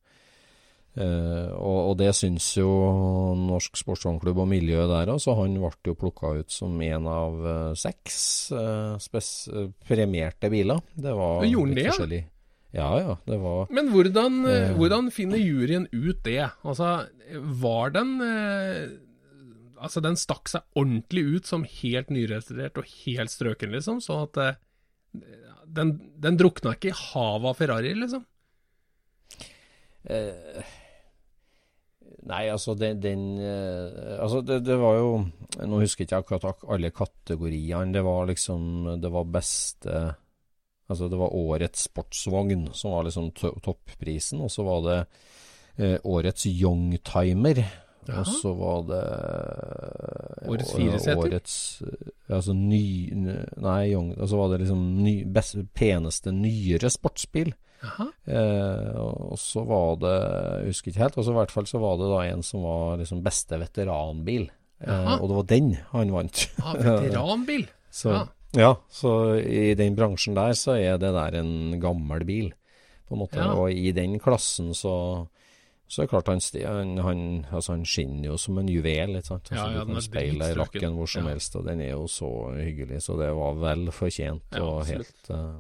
[1.00, 2.70] eh, og, og det syns jo
[3.40, 7.48] Norsk Sportsvognklubb og miljøet der òg, så han ble jo plukka ut som en av
[7.56, 8.20] eh, seks
[8.54, 10.84] eh, premierte biler.
[10.94, 12.24] Det var Gjorde litt forskjellig.
[12.72, 13.18] Ja, ja.
[13.28, 14.76] Det var Men hvordan, eh, Eh.
[14.78, 16.50] hvordan finner juryen ut det?
[16.64, 17.08] Altså,
[17.62, 18.98] var den eh,
[19.82, 23.98] Altså, den stakk seg ordentlig ut som helt nyrestaurert og helt strøken, liksom.
[24.00, 24.60] Sånn at eh,
[25.66, 28.22] den, den drukna ikke i havet av Ferrari, liksom.
[30.06, 30.62] Eh,
[32.30, 35.12] nei, altså den, den eh, Altså det, det, var jo
[35.62, 37.94] Nå husker jeg ikke akkurat alle kategoriene.
[37.94, 39.98] Det var liksom Det var beste
[40.92, 44.98] Altså det var årets sportsvogn som var liksom to topprisen, og så var det
[45.80, 47.64] eh, årets youngtimer.
[48.12, 49.02] Og så var det
[50.50, 51.20] Årets fireseter?
[51.22, 51.58] Årets
[52.34, 57.54] Altså ny Nei, young, altså var det liksom ny, best, peneste nyere sportsbil.
[58.30, 61.18] Eh, og så var det Jeg husker ikke helt.
[61.18, 64.50] Og så i hvert fall så var det da en som var liksom beste veteranbil.
[64.82, 66.46] Eh, og det var den han vant.
[66.62, 67.68] Ah, veteranbil?
[67.92, 68.22] så, ja.
[68.58, 68.74] Ja.
[68.92, 72.50] Så i den bransjen der så er det der en gammel bil,
[73.08, 73.40] på en måte.
[73.40, 73.54] Ja.
[73.56, 74.96] Og i den klassen så
[75.92, 79.18] så er det klart han, han, han, altså han skinner jo som en juvel.
[79.18, 79.50] ikke sant?
[79.52, 82.06] Altså, Ja, ja, du kan speile i lakken hvor som helst, og den er jo
[82.08, 83.02] så hyggelig.
[83.04, 85.60] Så det var vel fortjent og helt uh,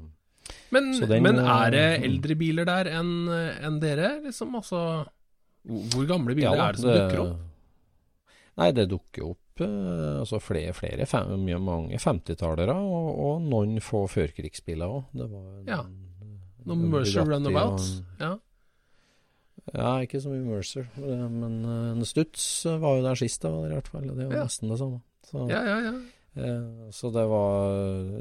[0.71, 4.56] Men, den, men er det eh, eldre biler der enn en dere, liksom?
[4.62, 4.86] Altså,
[5.67, 7.43] hvor gamle biler er det som dukker opp?
[8.62, 11.32] Nei, det dukker opp eh, altså flere, flere fem,
[11.63, 15.04] mange 50-tallere, og, og noen få førkrigsbiler òg.
[15.67, 15.82] Ja.
[16.65, 18.00] Noen Mercer Runabouts?
[18.02, 18.32] og Ja.
[19.76, 23.52] Ja, ikke så mye Mercer, eh, men eh, en Stutz var jo der sist, da,
[23.67, 24.08] i hvert fall.
[24.10, 24.43] Det var Ja.
[24.47, 25.02] nesten det samme.
[25.30, 25.93] Så, ja, ja, ja.
[26.41, 27.69] eh, så det var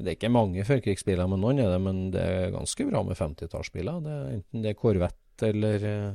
[0.03, 1.81] Det er ikke mange førkrigsbiler, men noen er det.
[1.81, 4.05] Men det er ganske bra med 50-tallsbiler.
[4.07, 6.12] Er Enten det er Corvette eller eh,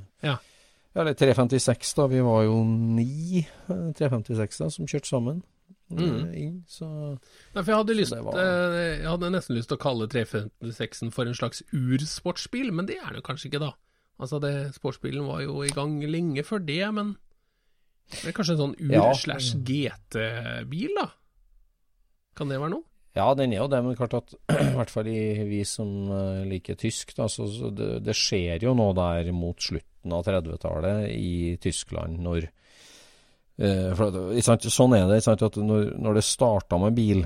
[0.96, 1.02] Ja.
[1.04, 2.06] Eller 356, da.
[2.08, 5.52] Vi var jo ni eh, 356 da, som kjørte sammen eh,
[5.96, 6.32] Mm.
[6.34, 6.54] inn.
[6.68, 10.08] Så Nei, for jeg hadde, lyst, var- eh, jeg hadde nesten lyst til å kalle
[10.10, 13.74] 356-en for en slags ursportsbil, men det er det kanskje ikke, da.
[14.18, 17.18] Altså, det, Sportsbilen var jo i gang lenge før det, men
[18.16, 18.78] det er kanskje en sånn
[19.76, 21.08] ur-slash-GT-bil, da?
[22.36, 22.84] Kan det være noe?
[23.16, 24.34] Ja, den er jo det, men klart at
[24.72, 28.66] i hvert fall i, vi som eh, liker tysk, da, så, så det, det skjer
[28.68, 29.60] jo nå der mot
[30.06, 32.50] slutten av 30-tallet i Tyskland, når
[33.58, 35.24] eh, for, sant, Sånn er det.
[35.24, 37.26] Sant, at når, når det starta med bil,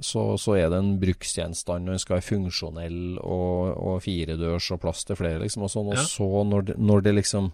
[0.00, 4.80] så, så er det en bruksgjenstand, når den skal være funksjonell og, og firedørs og
[4.80, 5.90] plass til flere, liksom, og sånn.
[5.92, 6.04] Og Ja.
[6.06, 7.52] så, når det, når det liksom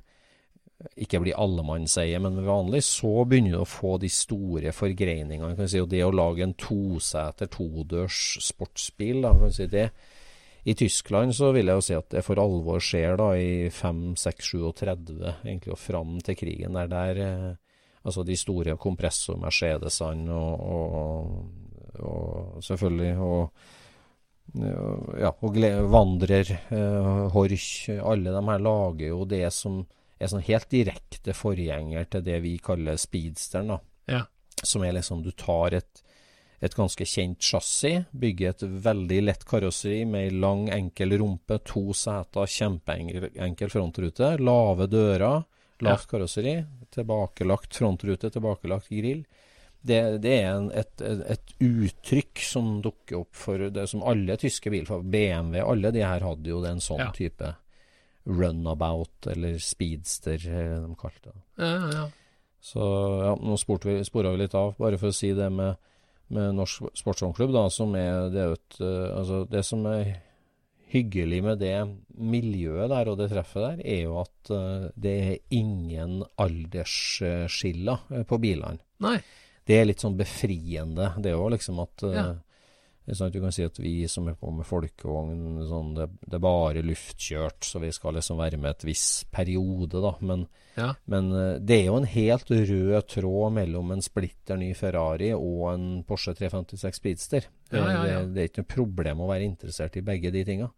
[0.94, 5.57] ikke blir allemannseie, men vanlig, så begynner du å få de store forgreiningene.
[5.59, 9.88] Kan si, og det å lage en toseter, todørs sportsbil, da, si det.
[10.68, 14.02] I Tyskland så vil jeg jo si at det for alvor skjer da i 5,
[14.20, 16.76] 6, 37, egentlig og fram til krigen.
[16.76, 17.50] Der, der eh,
[18.04, 23.52] altså de store kompressor-Mercedesene og, og, og selvfølgelig og
[25.20, 25.57] ja, og
[25.92, 29.83] Vandrer, eh, Horch, alle de her lager jo det som
[30.18, 33.78] er sånn helt direkte forgjenger til det vi kaller speedsteren, da.
[34.09, 34.22] Ja.
[34.64, 36.02] Som er liksom du tar et,
[36.61, 41.92] et ganske kjent chassis, bygger et veldig lett karosseri med ei lang, enkel rumpe, to
[41.94, 45.44] seter, kjempeenkel frontrute, lave dører,
[45.87, 46.57] lavt karosseri,
[46.94, 49.23] tilbakelagt frontrute, tilbakelagt grill.
[49.81, 54.73] Det, det er en, et, et, uttrykk som dukker opp for det som alle tyske
[54.75, 57.12] biler, BMW, alle de her hadde jo en sånn Ja.
[57.14, 57.55] type
[58.29, 61.42] runabout, eller speedster, eh, de kalte det.
[61.62, 62.09] Ja, ja, ja.
[62.61, 62.83] Så
[63.23, 65.79] ja, nå vi, spora vi litt av, bare for å si det med,
[66.35, 70.17] med Norsk Sportsvognklubb, da, som er det, et, eh, altså, det som er
[70.88, 71.75] hyggelig med det
[72.17, 78.27] miljøet der og det treffet der, er jo at eh, det er ingen aldersskiller eh,
[78.29, 78.81] på bilene.
[79.05, 79.19] Nei.
[79.69, 81.12] Det er litt sånn befriende.
[81.21, 82.29] Det òg, liksom at Ja.
[83.16, 86.37] Sånn at Du kan si at vi som er på med folkevogn, sånn, det, det
[86.37, 90.14] er bare luftkjørt, så vi skal liksom være med et viss periode, da.
[90.21, 90.90] Men, Ja.
[91.07, 95.64] men eh, det er jo en helt rød tråd mellom en splitter ny Ferrari og
[95.73, 97.49] en Porsche 356 Speedster.
[97.71, 98.21] Det, Ja, ja.
[98.23, 100.71] Det, det er ikke noe problem å være interessert i begge de tinga.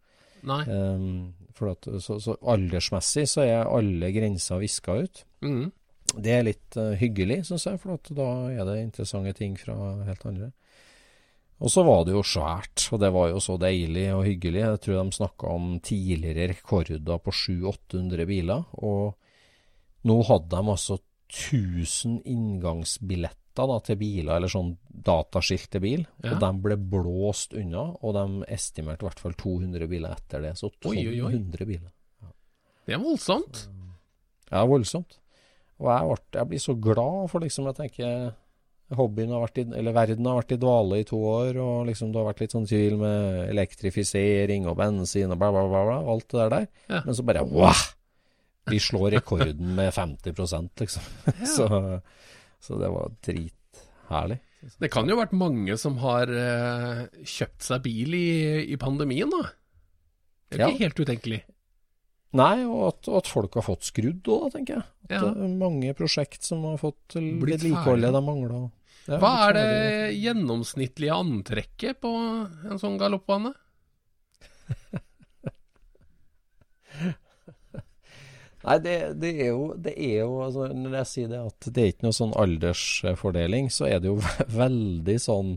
[0.65, 5.23] Um, for at, så, så aldersmessig så er alle grenser viska ut.
[5.45, 5.71] Mm.
[6.17, 9.75] Det er litt uh, hyggelig, syns jeg, for at da er det interessante ting fra
[10.07, 10.49] helt andre.
[11.61, 14.63] Og så var det jo svært, og det var jo så deilig og hyggelig.
[14.63, 18.63] Jeg tror de snakka om tidligere rekorder på 700-800 biler.
[18.81, 20.97] Og nå hadde de altså
[21.31, 26.05] 1000 inngangsbilletter da, til biler, eller sånn dataskilt til bil.
[26.23, 26.33] Ja.
[26.33, 30.55] Og de ble blåst unna, og de estimerte i hvert fall 200 biler etter det.
[30.57, 31.33] Så Oi, oi, oi.
[31.35, 31.89] 1200 biler.
[32.87, 33.67] Det er voldsomt.
[34.49, 35.19] Ja, voldsomt.
[35.81, 38.09] Og jeg, ble, jeg blir så glad for liksom Jeg tenker
[38.97, 42.11] hobbyen har vært i, eller verden har vært i dvale i to år, og liksom
[42.11, 45.97] det har vært litt sånn tvil med elektrifisering og bensin og bla, bla, bla, bla
[46.13, 46.67] alt det der der.
[46.91, 47.01] Ja.
[47.07, 47.83] Men så bare wow!
[48.69, 51.05] Vi slår rekorden med 50% liksom.
[51.55, 51.67] så,
[52.61, 54.37] så det var drit, herlig.
[54.77, 58.27] Det kan jo ha vært mange som har uh, kjøpt seg bil i,
[58.69, 59.47] i pandemien, da.
[60.51, 60.67] Det er Ja.
[60.69, 61.39] ikke helt utenkelig.
[62.37, 64.85] Nei, og at, at folk har fått skrudd òg, tenker jeg.
[65.09, 65.21] At Ja.
[65.25, 68.61] det er mange prosjekt som har fått Blitt vedlikeholdet de mangla.
[69.09, 72.11] Hva er det gjennomsnittlige antrekket på
[72.69, 73.51] en sånn galoppbane?
[78.61, 81.81] Nei, det, det er jo, det er jo altså, Når jeg sier det at det
[81.81, 84.17] er ikke noe sånn aldersfordeling, så er det jo
[84.61, 85.55] veldig sånn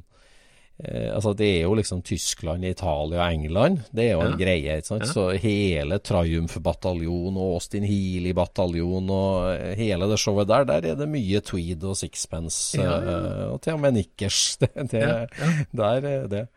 [0.82, 3.78] Altså, det er jo liksom Tyskland, Italia og England.
[3.94, 4.37] Det er jo en Ja.
[4.44, 4.76] greie.
[4.80, 5.04] ikke sant?
[5.06, 5.12] Ja.
[5.12, 11.08] Så hele Triumph-bataljonen og Austin Healy-bataljonen og eh, hele det showet der, der er det
[11.08, 12.76] mye tweed og sixpence.
[12.78, 14.56] Ja, eh, og til og med nikkers.
[14.60, 15.28] Det, det.
[15.76, 16.48] Der er det.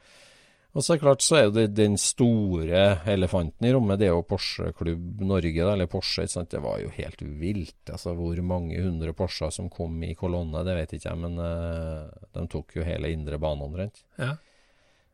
[0.78, 4.14] Og så er det klart så er det den store elefanten i rommet, det er
[4.14, 6.28] jo Porsche Klubb Norge, eller Porsche.
[6.46, 7.90] Det var jo helt vilt.
[7.90, 12.06] altså Hvor mange hundre Porscher som kom i kolonne, det vet ikke jeg, men uh,
[12.38, 14.04] de tok jo hele indre bane omtrent.
[14.22, 14.36] Ja.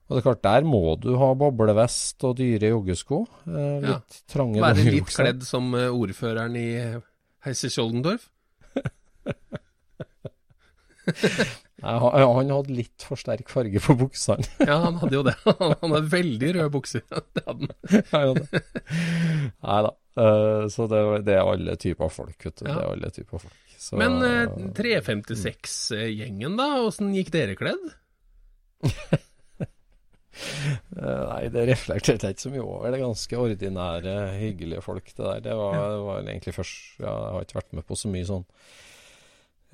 [0.10, 3.24] Og det er klart, der må du ha boblevest og dyre joggesko.
[3.48, 4.02] Eh, Ja.
[4.28, 6.68] trange Være litt kledd som eh, ordføreren i
[7.48, 8.28] Heise Skjoldendorf?
[11.84, 14.46] Han, ja, han hadde litt for sterk farge på buksene.
[14.64, 15.34] Ja, han hadde jo det.
[15.60, 17.04] Han hadde veldig røde bukser.
[17.36, 17.68] Det hadde
[18.14, 18.40] han.
[19.60, 19.92] Nei da.
[20.24, 22.66] Eh, så det, det er alle typer folk, vet du.
[22.70, 22.78] Ja.
[22.78, 23.60] Det er alle typer folk.
[23.84, 26.70] Så, Men eh, 356-gjengen, da?
[26.86, 27.92] Åssen gikk dere kledd?
[30.34, 32.88] Eh, Nei, det reflekterte jeg ikke så mye over.
[32.90, 35.44] Det er ganske ordinære, hyggelige folk, det der.
[35.46, 38.26] Det var, det var egentlig først ja, Jeg har ikke vært med på så mye
[38.30, 38.56] sånn eh,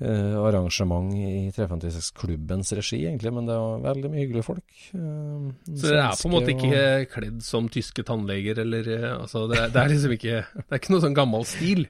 [0.00, 4.64] arrangement i 356-klubbens regi, egentlig, men det var veldig mye hyggelige folk.
[4.96, 9.08] Eh, Så dere er på en måte ikke ikke kledd som tyske tannleger, eller eh,
[9.18, 11.82] altså det, er- det er liksom ikke Det er ikke noe sånn gammel stil.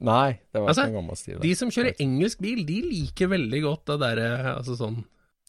[0.00, 1.38] Nei, det var Altså, ikke en gammel stil.
[1.42, 5.00] De som kjører engelsk bil, de liker veldig godt det derre altså sånn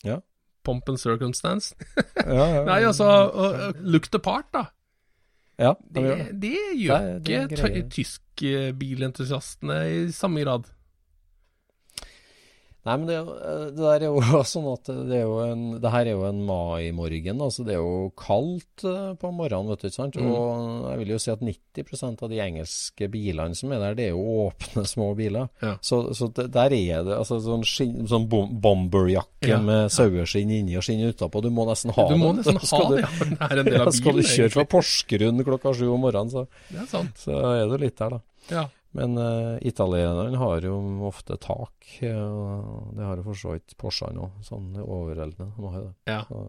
[0.04, 0.20] Ja.
[0.66, 1.76] Pomp and circumstance.
[2.18, 4.66] ja, ja, Nei, altså uh, Look the part, da.
[5.60, 6.04] ja, Det,
[6.42, 7.30] de gjør det.
[7.30, 10.68] gjør Det det er ikke tyskbilentusiastene i samme grad.
[12.88, 15.90] Nei, men det, eh, det der er jo sånn at det er jo en Det
[15.92, 19.88] her er jo en mai-morgen, altså det er jo kaldt eh, på morgenen, vet du,
[19.90, 20.16] ikke sant?
[20.16, 20.30] Mm.
[20.32, 24.06] Og jeg vil jo si at 90% av de engelske bilene som er der, det
[24.08, 25.50] er jo åpne, små biler.
[25.62, 25.74] Ja.
[25.84, 30.80] Så, så det, der er det altså sånn, skin, sånn bomberjakke Ja, med saueskinn inni
[30.80, 31.44] og skinn utapå.
[31.44, 32.46] Du må nesten ha Du må det.
[32.46, 33.30] nesten ha Skal du- det, ja.
[33.30, 34.66] Det er en del Ja, av skal du kjøre fra.
[34.80, 37.24] Porsgrunn klokka sju om morgenen, så, Det er sant.
[37.28, 38.26] så er du litt der, da.
[38.50, 38.66] Ja.
[38.92, 40.76] Men uh, italienerne har jo
[41.06, 45.52] ofte tak, eh, og det har jo for så vidt Porschene òg, sånn overveldende.
[45.54, 45.96] De har jo det.
[46.10, 46.22] Ja.
[46.26, 46.40] Så,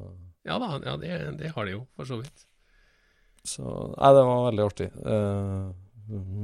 [0.48, 2.46] ja da, ja, det, det har de jo, for så vidt.
[3.44, 4.88] så Nei, det var veldig artig.
[5.04, 5.68] Uh,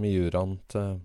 [0.02, 1.00] Miuraen til,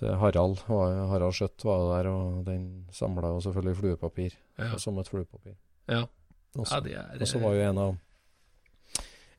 [0.00, 2.64] til Harald, var, Harald Skjøtt var der, og den
[2.96, 4.40] samla jo selvfølgelig fluepapir.
[4.56, 5.58] Ja, Som et fluepapir.
[5.92, 6.06] ja.
[6.52, 7.92] Også, ja det er og så var jo en av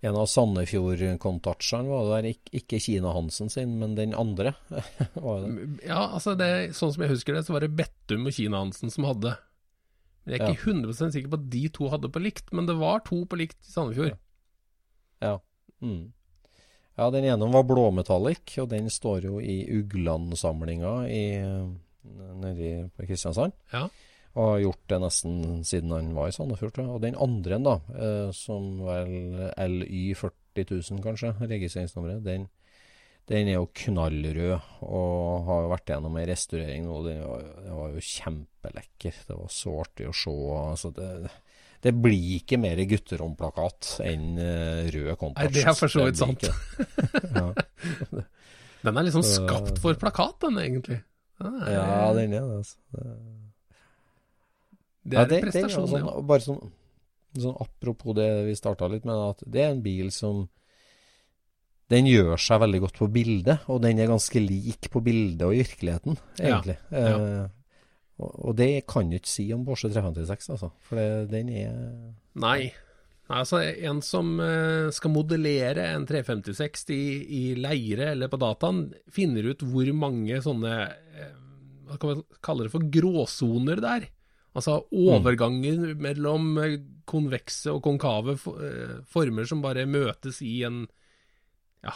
[0.03, 4.51] en av Sandefjord-kontatsjene var der, ikke, Kina-Hansen sin, men den andre.
[5.15, 5.67] var det.
[5.87, 9.07] Ja, altså det, sånn som jeg husker det, så var det Bettum og Kina-Hansen som
[9.07, 9.37] hadde.
[10.23, 12.75] Men Jeg er ikke 100% sikker på at de to hadde på likt, men det
[12.79, 14.19] var to på likt i Sandefjord.
[15.23, 15.37] Ja.
[15.83, 16.11] Mm.
[16.99, 21.23] Ja, den ene var blåmetallic, og den står jo i Ugland-samlinga i
[22.43, 23.55] nedi på Kristiansand.
[23.71, 23.87] Ja.
[24.33, 25.35] Og har gjort det nesten
[25.67, 26.73] siden han var i Sandefjord.
[26.73, 26.95] tror jeg.
[26.95, 29.13] Og den andre, da, eh, som vel
[29.53, 32.47] LY 40 000 kanskje, registreringsnummeret, den,
[33.29, 36.97] den er jo knallrød og har jo vært gjennom ei restaurering nå.
[37.05, 39.21] Den var, den var jo kjempelekker.
[39.29, 40.35] Det var så artig å se.
[40.63, 41.11] Altså det,
[41.85, 45.45] det blir ikke mer gutteromplakat enn eh, rød kontrast.
[45.45, 46.49] Nei, det er for så vidt sant.
[47.37, 47.47] ja.
[48.83, 51.03] Den er liksom skapt for plakat, den egentlig.
[51.37, 52.61] Den er, ja, den er det.
[52.63, 53.42] Altså.
[55.05, 56.21] Det- er Ja, er det- en det er prestasjon, sånn, ja.
[56.21, 56.71] Bare sånn,
[57.37, 60.49] sånn apropos det vi starta litt med, at det er en bil som
[61.89, 65.53] Den gjør seg veldig godt på bildet, og den er ganske lik på bildet og
[65.53, 66.77] i virkeligheten, egentlig.
[66.89, 67.17] ja.
[67.43, 67.47] Eh,
[68.23, 70.71] og, og det kan du ikke si om Porsche 356, altså.
[70.87, 71.75] For det, den er
[72.35, 72.71] Nei.
[73.29, 78.93] Nei, altså En som eh, skal modellere en 356 i, i leire eller på dataen,
[79.11, 81.31] finner ut hvor mange sånne eh,
[81.89, 84.07] Hva kan man kalle det for gråsoner der.
[84.53, 86.77] Altså overganger mellom eh,
[87.09, 90.83] konvekse og konkave eh, former som bare møtes i en
[91.83, 91.95] Ja,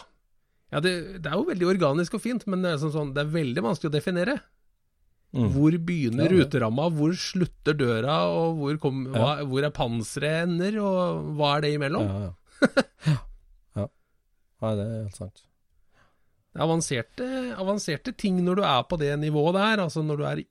[0.74, 3.22] ja det, det er jo veldig organisk og fint, men det er, sånn, sånn, det
[3.22, 4.36] er veldig vanskelig å definere.
[5.38, 5.48] mm.
[5.54, 6.42] Hvor begynner Ja, ja.
[6.42, 11.66] ruteramma, hvor slutter døra, og hvor, kom, hva, hvor er panseret ender, og hva er
[11.68, 12.10] det imellom?
[12.10, 13.14] Ja, ja.
[13.84, 13.88] ja.
[14.58, 15.44] Det er helt sant.
[16.48, 20.24] Det er avanserte, avanserte ting når du er på det nivået der, altså når du
[20.26, 20.46] er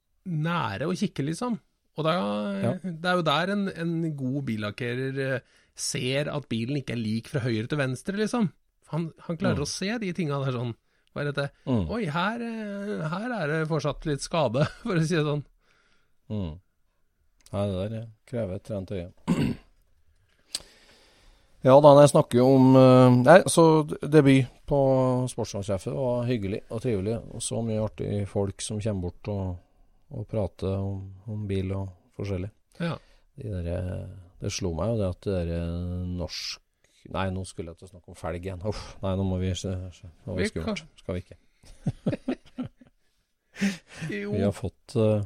[0.47, 1.59] nære å kikke, liksom.
[1.97, 2.13] Og da,
[2.61, 2.71] Ja.
[2.83, 5.39] det er jo der en, en god billakkerer eh,
[5.77, 8.51] ser at bilen ikke er lik fra høyre til venstre, liksom.
[8.93, 10.75] Han, han klarer å se de tinga der sånn.
[11.13, 11.47] Hva er dette?
[11.65, 11.83] Mm.
[11.89, 15.43] Oi, her, eh, her er det fortsatt litt skade, for å si det sånn.
[16.29, 16.51] Mm.
[17.53, 19.09] Nei, det der krever et trent øye.
[21.65, 23.63] Ja da, jeg snakker jo om eh, Nei, så
[24.05, 24.77] debut på
[25.31, 27.15] Sportslandstreffet var hyggelig og trivelig.
[27.33, 29.55] Og så mye artig folk som kommer bort og,
[30.15, 32.49] og prate om, om bil og forskjellig.
[32.79, 32.97] Ja.
[33.37, 34.07] De der, eh,
[34.41, 35.67] det slo meg jo det at det der eh,
[36.21, 36.63] norsk
[37.07, 38.59] Nei, nå skulle jeg til å snakke om felg igjen.
[38.67, 39.47] Uff, nei, nå må vi.
[39.63, 40.81] Nå er Vi skummelt.
[40.99, 41.37] Skal vi ikke.
[44.11, 45.23] Vi har fått uh,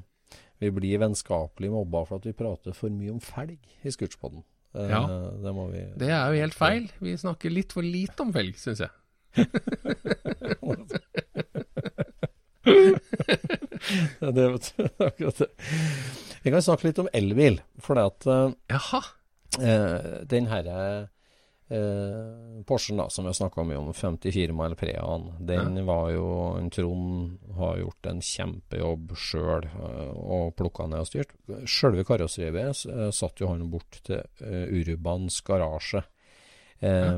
[0.62, 4.46] Vi blir vennskapelig mobba for at vi prater for mye om felg i Scootspoden.
[4.78, 5.02] Uh, Ja.
[5.42, 6.86] Det vi Det er jo helt feil.
[7.02, 8.94] Vi snakker litt for lite om felg, syns jeg.
[14.20, 15.48] Ja, det, du, akkurat det.
[16.44, 17.60] Vi kan snakke litt om elbil.
[17.82, 19.02] For det at eh, Jaha.
[19.62, 19.98] eh,
[20.30, 20.78] den herre
[21.72, 26.26] eh, Porschen da, som vi har snakka mye om, 54 mile Preaen, den var jo
[26.60, 29.70] en Trond har gjort en kjempejobb sjøl
[30.16, 31.36] og plukka ned og styrt.
[31.70, 36.04] Sjølve karosseriet eh, satt jo han bort til Urubans Urbans garasje.
[36.82, 37.16] Eh,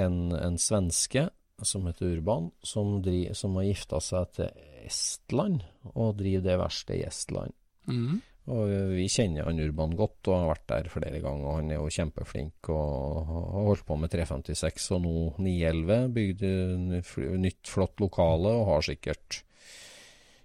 [0.00, 1.28] en, en svenske
[1.62, 5.62] som heter Urban, som, dri, som har gifta seg til Estland,
[5.92, 7.56] og driver det verkstedet i Estland.
[7.90, 8.20] Mm.
[8.50, 11.46] Og vi kjenner han Urban godt og har vært der flere ganger.
[11.46, 16.00] og Han er jo kjempeflink og har holdt på med 356 og nå 911.
[16.16, 16.50] Bygde
[17.38, 19.44] nytt, flott lokale og har sikkert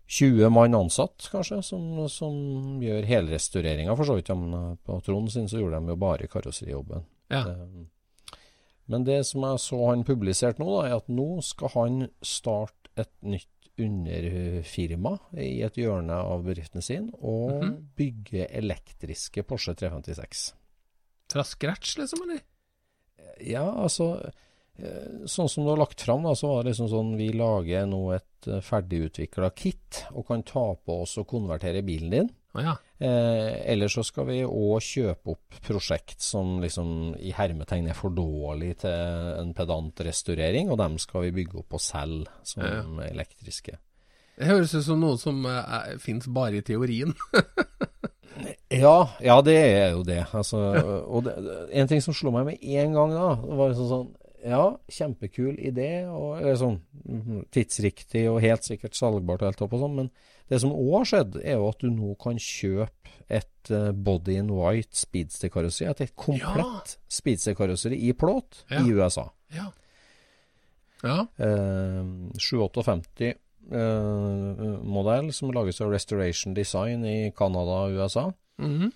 [0.07, 4.29] 20 mann ansatt, kanskje, som, som gjør helrestaureringa, for så vidt.
[4.31, 7.03] Ja, men på Trond sin så gjorde de jo bare karosserijobben.
[7.33, 7.41] Ja.
[7.49, 7.81] Eh,
[8.87, 12.89] Men det som jeg så han publisert nå, da, er at nå skal han starte
[12.97, 13.47] et nytt
[13.77, 17.75] underfirma i et hjørne av bedriften sin, og Mhm.
[17.97, 20.53] bygge elektriske Porsche 356.
[21.29, 22.41] Fra scratch, liksom, eller?
[23.43, 24.31] Ja, altså
[24.79, 27.85] eh, Sånn som du har lagt fram, da, så var det liksom sånn Vi lager
[27.89, 32.29] nå et eh, ferdigutvikla kit og kan ta på oss og konvertere bilen din.
[32.55, 32.75] Å ja.
[32.97, 38.09] Eh, eller så skal vi òg kjøpe opp prosjekt som liksom i hermetegn er for
[38.15, 42.81] dårlig til en pedantrestaurering, og dem skal vi bygge opp og selge som Ja,
[43.11, 43.77] elektriske.
[44.37, 47.13] Det høres ut som noe som eh, fins bare i teorien.
[48.69, 50.19] Ja, ja, det er jo det.
[50.35, 50.59] Altså,
[51.07, 51.33] og det,
[51.73, 54.09] en ting som slo meg med en gang da, var liksom sånn
[54.47, 59.73] Ja, kjempekul idé, og eller sånn mhm, tidsriktig og helt sikkert salgbart og helt opp
[59.75, 60.11] og sånn, men
[60.47, 64.37] det som òg har skjedd, er jo at du nå kan kjøpe et eh, body
[64.39, 65.89] in white speedster-karosseri.
[66.07, 68.79] Et komplett speedster-karosseri i plåt Ja.
[68.85, 69.25] i USA.
[69.51, 69.67] Ja.
[71.03, 71.17] Ja.
[71.37, 72.05] Eh,
[72.39, 73.33] 758
[73.71, 78.29] eh, modell som lages av Restoration Design i Canada og USA.
[78.63, 78.93] Mhm.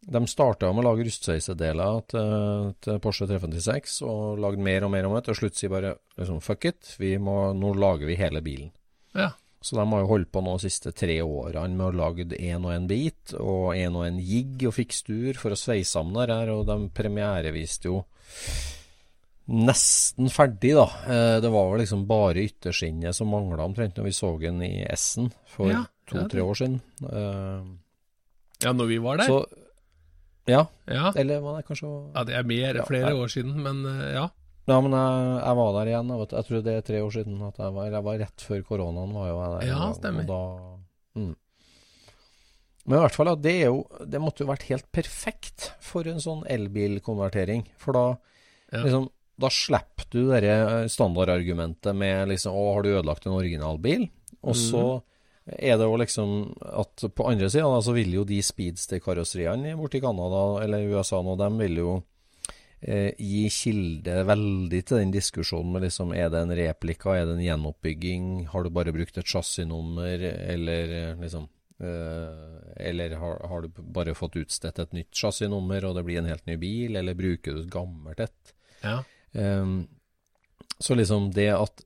[0.00, 5.08] De starta med å lage rustsveisedeler til, til Porsche 356, og lagde mer og mer
[5.08, 5.24] om det.
[5.26, 8.70] Til slutt sier bare liksom, fuck it, vi må, nå lager vi hele bilen.
[9.18, 9.32] Ja.
[9.60, 12.62] Så de har jo holdt på nå de siste tre årene med å lage én
[12.62, 16.30] og en bit, og én og en jigg og fikstur for å sveise sammen det
[16.30, 18.04] her, og de premiereviste jo
[19.48, 20.86] nesten ferdig, da.
[21.08, 24.84] Eh, Det var vel liksom bare ytterskinnet som mangla omtrent når vi så den i
[24.94, 26.80] S-en for Ja, ja, to-tre år siden.
[27.02, 27.62] Eh,
[28.64, 29.26] ja, når vi var der?
[29.26, 29.46] Så
[30.48, 31.12] ja, ja.
[31.16, 33.16] eller var det kanskje ja, det er mer, Ja, flere ja.
[33.22, 34.26] år siden, men eh, ja.
[34.68, 36.08] Ja, men jeg, jeg var der igjen.
[36.12, 38.42] Jeg, vet, jeg tror det er tre år siden at jeg var Jeg var rett
[38.44, 39.68] før koronaen, var jo jeg der.
[39.70, 40.26] Ja, stemmer.
[40.26, 41.30] Og da, mm.
[42.88, 46.20] Men i hvert fall, det, er jo, det måtte jo vært helt perfekt for en
[46.24, 47.66] sånn elbilkonvertering.
[47.80, 48.04] For da,
[48.72, 48.82] Ja.
[48.84, 49.08] liksom,
[49.40, 54.08] da slipper du det standardargumentet med liksom Å, har du ødelagt en originalbil?
[54.42, 55.02] Og så Mhm.
[55.56, 56.30] Er det jo liksom
[56.60, 61.48] at på andre sida så vil jo de speedster-karosseriene borti Canada eller USA nå, de
[61.62, 61.92] vil jo
[62.80, 67.38] eh, gi kilde veldig til den diskusjonen med liksom Er det en replika, er det
[67.38, 71.48] en gjenoppbygging, har du bare brukt et chassisnummer, eller eh, liksom
[71.80, 76.32] eh, Eller har, har du bare fått utstedt et nytt chassisnummer, og det blir en
[76.32, 78.56] helt ny bil, eller bruker du et gammelt et?
[78.82, 79.00] ja.
[79.32, 79.88] Ehm,
[80.78, 81.82] så liksom det at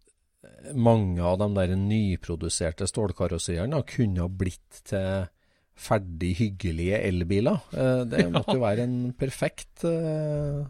[0.75, 5.27] mange av de der nyproduserte stålkarosseriene kunne ha blitt til
[5.83, 10.63] ferdig hyggelige elbiler, eh, det måtte jo være en perfekt eh,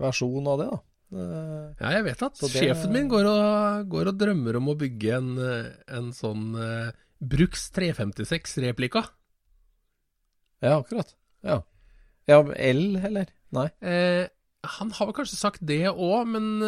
[0.00, 0.80] versjon av det, da.
[1.10, 4.76] Eh, ja, jeg vet at det- sjefen min går og, går og drømmer om å
[4.78, 5.30] bygge en,
[5.90, 9.04] en sånn uh, Bruks 356-replika.
[10.64, 11.14] ja, akkurat.
[11.46, 11.62] Ja.
[12.28, 13.32] ja, L, eller?
[13.56, 13.66] Nei.
[13.80, 14.28] Eh,
[14.76, 16.60] han har vel kanskje sagt det òg, men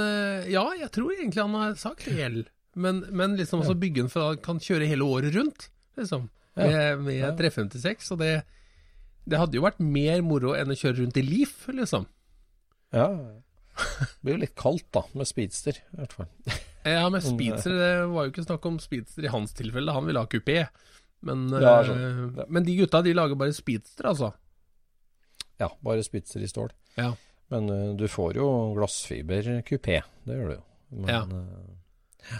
[0.49, 2.47] ja, jeg tror egentlig han har sagt el.
[2.75, 5.67] Men, men liksom også bygge den for kan kjøre hele året rundt,
[6.01, 6.29] liksom.
[6.57, 6.97] Ja.
[6.97, 8.11] Med, med 356.
[8.13, 8.43] Og det,
[9.29, 12.07] Det hadde jo vært mer moro enn å kjøre rundt i Leaf, liksom.
[12.93, 13.07] Ja.
[13.73, 16.29] Det blir jo litt kaldt, da, med speedster, i hvert fall.
[16.85, 20.21] Ja, med speedster, det var jo ikke snakk om speedster i hans tilfelle, han ville
[20.25, 20.65] ha kupé.
[21.23, 22.03] Men, Ja, sånn.
[22.37, 22.47] ja.
[22.51, 24.33] men de gutta, de lager bare speedster, altså.
[25.63, 26.73] Ja, bare speedster i stål.
[26.99, 27.13] Ja.
[27.55, 30.63] Men eh, du får jo glassfiber-kupé, det gjør du jo.
[30.99, 31.23] Men, Ja.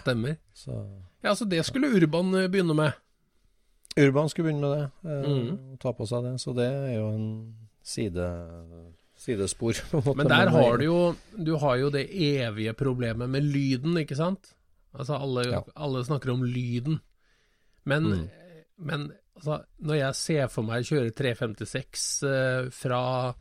[0.01, 0.37] Stemmer.
[0.53, 0.77] så
[1.23, 2.91] Ja, så det skulle Urban eh, begynne med.
[3.97, 5.71] Urban skulle begynne med det, eh, mm.
[5.73, 6.33] og ta på seg det.
[6.41, 7.27] Så det er jo en
[7.83, 8.27] side,
[9.17, 9.73] sidespor.
[10.15, 11.15] Men der har du jo
[11.45, 14.53] Du har jo det evige problemet med lyden, ikke sant?
[14.93, 15.61] Altså alle, Ja.
[15.75, 16.99] alle snakker om lyden.
[17.85, 18.29] Men, Mm.
[18.77, 23.33] men altså, når jeg ser for meg kjøre 356 eh, fra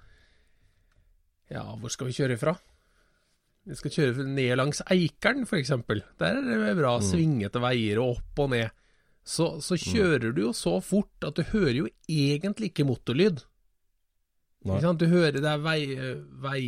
[1.51, 2.55] Ja, hvor skal vi kjøre fra?
[3.69, 5.69] Vi skal kjøre ned langs Eikeren, f.eks.
[6.19, 7.05] Der er det bra Mm.
[7.07, 8.71] svingete veier og opp og ned.
[9.25, 13.45] Så, så kjører du jo så fort at du hører jo egentlig ikke motorlyd.
[14.67, 14.95] Ikke?
[14.99, 15.81] Du hører det er vei,
[16.43, 16.63] vei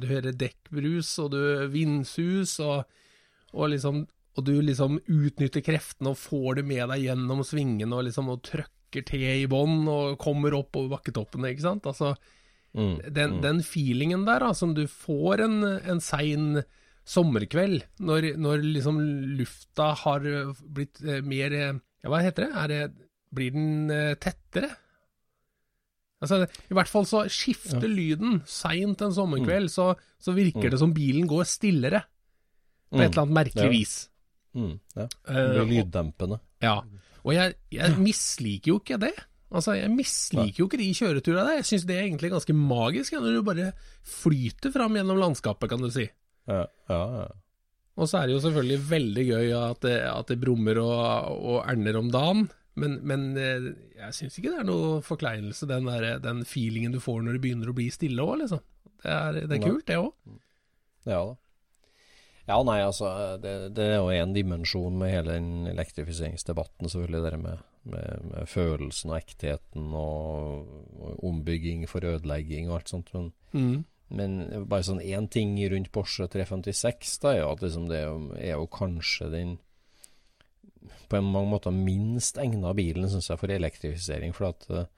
[0.00, 1.40] Du hører dekkbrus, og du
[1.70, 2.84] vindsus, og,
[3.52, 4.06] og liksom
[4.36, 8.40] Og du liksom utnytter kreftene og får det med deg gjennom svingene og liksom og
[8.42, 11.86] trøkker til i bånn og kommer opp over bakketoppene, ikke sant.
[11.86, 12.16] Altså,
[12.74, 16.62] Mm, den, den feelingen der, da, som du får en, en sein
[17.06, 18.98] sommerkveld, når, når liksom
[19.38, 20.24] lufta har
[20.64, 22.64] blitt eh, mer Ja, hva heter det?
[22.72, 24.72] Det blir den eh, tettere?
[26.24, 29.90] Altså, I hvert fall så skifter lyden seint en sommerkveld, så,
[30.22, 32.00] så virker det som bilen går stillere.
[32.90, 33.72] På et eller annet merkelig Ja.
[33.74, 33.94] vis.
[34.54, 35.06] Mm, ja.
[35.06, 36.40] Det Eh, blir og- lyddempende.
[36.62, 36.76] ja,
[37.24, 39.12] og jeg, jeg misliker jo ikke det.
[39.54, 41.60] Altså, Jeg misliker jo ikke de kjøreturene der.
[41.60, 43.70] Jeg syns det er egentlig ganske magisk, når du bare
[44.02, 46.08] flyter fram gjennom landskapet, kan du si.
[46.50, 47.28] Ja, ja, ja.
[47.94, 51.58] Og så er det jo selvfølgelig veldig gøy at det, at det brummer og, og
[51.70, 53.68] erner om dagen, men, men eh,
[54.00, 57.44] jeg syns ikke det er noe forkleinelse, den, der, den feelingen du får når det
[57.44, 58.64] begynner å bli stille òg, liksom.
[59.04, 60.10] Det er, det er kult, det òg.
[61.06, 61.38] Ja da.
[62.44, 63.08] Ja, nei, altså,
[63.40, 68.48] det, det er jo en dimensjon med hele den elektrifiseringsdebatten, selvfølgelig, det med, med, med
[68.48, 70.70] følelsen og ektheten og,
[71.00, 73.84] og ombygging for ødelegging og alt sånt, men, Mm.
[74.10, 78.08] men bare sånn én ting rundt Porsche 356, da, er jo at liksom det er
[78.08, 79.54] jo, er jo kanskje den
[81.08, 84.34] på en mange måter minst egna bilen, syns jeg, for elektrifisering.
[84.36, 84.90] For at eh,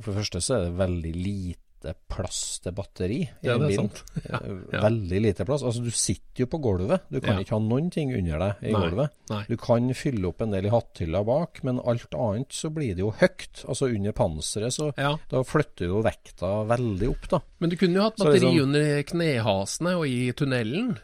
[0.00, 1.67] for det første så er det veldig lite
[2.10, 3.88] plass til batteri i Ja, en det bilen.
[3.90, 4.02] sant.
[4.28, 4.80] Ja, Eh, ja.
[4.82, 5.62] Veldig lite plass.
[5.62, 7.04] Altså, du sitter jo på gulvet.
[7.10, 9.10] Du kan ikke ha noen ting under deg i Nei, gulvet.
[9.30, 9.44] nei.
[9.48, 13.04] Du kan fylle opp en del i hatthylla bak, men alt annet så blir det
[13.04, 13.64] jo høyt.
[13.68, 17.40] Altså under panseret, så da flytter jo vekta veldig opp, da.
[17.60, 20.98] Men du kunne jo hatt batteri liksom- under knehasene og i tunnelen.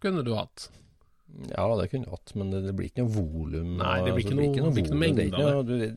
[0.00, 0.68] Kunne du hatt.
[1.50, 3.76] Ja, det kunne du hatt, men det, det blir ikke noe volum.
[3.76, 5.16] Nei, det blir altså, ikke noe- det blir ikke noe volum.
[5.16, 5.96] Det er mengde av noe- du-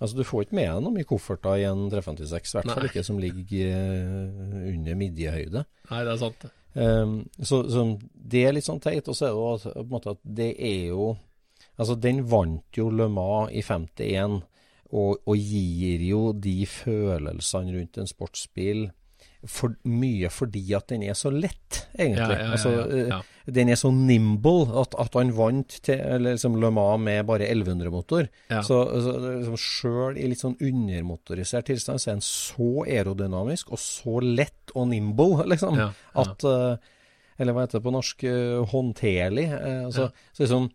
[0.00, 2.88] Altså, du får ikke med deg noe mye kofferter i en 356, i hvert fall
[2.88, 5.64] ikke som ligger eh, under midjehøyde.
[5.90, 6.46] Nei, det er sant.
[6.72, 7.84] Um, så, så
[8.14, 9.08] det er litt sånn teit.
[9.10, 11.12] Og så er det jo på en måte at det er jo
[11.80, 14.42] Altså, den vant jo Le Mans i 51,
[14.90, 18.82] og, og gir jo de følelsene rundt en sportsbil
[19.48, 22.36] for, mye fordi at den er så lett, egentlig.
[22.36, 23.30] Ja, ja, ja, altså, eh.
[23.54, 28.28] Den er så nimble at, at han vant til liksom Le Mans med bare 1100-motor.
[28.52, 28.62] Ja.
[28.66, 33.80] Så, så liksom, sjøl i litt sånn undermotorisert tilstand så er den så aerodynamisk og
[33.82, 35.78] så lett og nimble, liksom.
[35.80, 36.24] Ja, ja.
[36.24, 36.96] At uh,
[37.40, 38.26] Eller hva heter det på norsk?
[38.26, 39.46] Uh, håndterlig.
[39.56, 40.70] eh, altså, Så liksom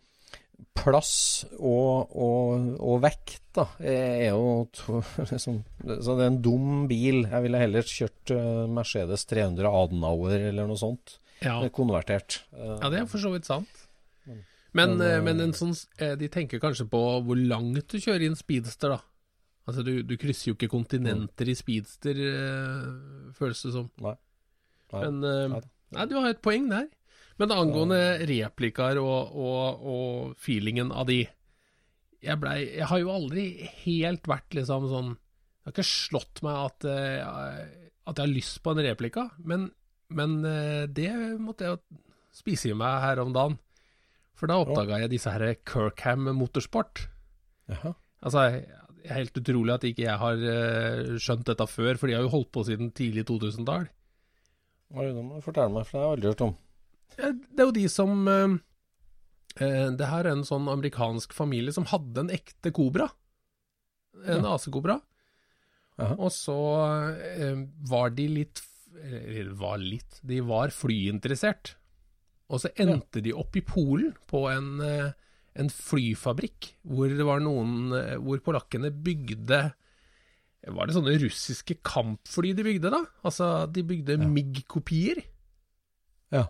[0.75, 5.01] Plass og, og, og vekt da, er jo to,
[5.31, 5.61] liksom,
[5.99, 7.21] Så det er en dum bil.
[7.27, 8.33] Jeg ville heller kjørt
[8.71, 11.17] Mercedes 300 Adenauer eller noe sånt.
[11.43, 11.57] Ja.
[11.63, 12.43] Eh, Konvertert.
[12.53, 13.81] Eh, Ja, det er for så vidt sant.
[14.75, 17.97] Men, Men, eh, eh, men en sånn, eh, de tenker kanskje på hvor langt du
[17.97, 18.99] kjører i en speedster, da.
[19.67, 23.87] Altså, du, du krysser jo ikke kontinenter i speedster, eh, føles det som.
[24.03, 24.15] Nei.
[24.93, 25.01] Nei.
[25.05, 25.55] Men eh,
[25.95, 26.05] Nei.
[26.11, 26.89] Du har et poeng der.
[27.39, 31.21] Men angående replikaer og, og, og feelingen av de
[32.25, 33.43] jeg, blei, jeg har jo aldri
[33.83, 37.65] helt vært liksom sånn Det har ikke slått meg at, eh,
[38.07, 39.67] at jeg har lyst på en replika, men,
[40.09, 41.09] men eh, det
[41.41, 41.79] måtte jeg
[42.35, 43.57] spise i meg her om dagen.
[44.35, 47.05] For da oppdaga jeg disse her Kirkham Motorsport.
[47.71, 47.93] Jaha.
[48.25, 48.41] Altså,
[49.07, 52.51] helt utrolig at ikke jeg har eh, skjønt dette før, for de har jo holdt
[52.51, 53.87] på siden tidlig 2000-tall.
[54.91, 56.55] Hva er det du må fortelle meg, for det har jeg aldri hørt om.
[57.15, 61.87] Ja, Det er jo de som eh, Det her er en sånn amerikansk familie som
[61.87, 63.07] hadde en ekte kobra.
[64.27, 64.55] En Ja.
[64.57, 64.99] asekobra.
[66.19, 66.55] Og så
[67.87, 68.59] var de litt
[69.03, 71.75] Eller var litt De var flyinteressert.
[72.53, 75.13] Og så endte de opp i Polen, på en, eh,
[75.57, 79.61] en flyfabrikk, hvor det var noen eh, Hvor polakkene bygde
[80.65, 83.01] Var det sånne russiske kampfly de bygde, da?
[83.25, 85.21] Altså, de bygde MIG-kopier.
[86.33, 86.47] Ja.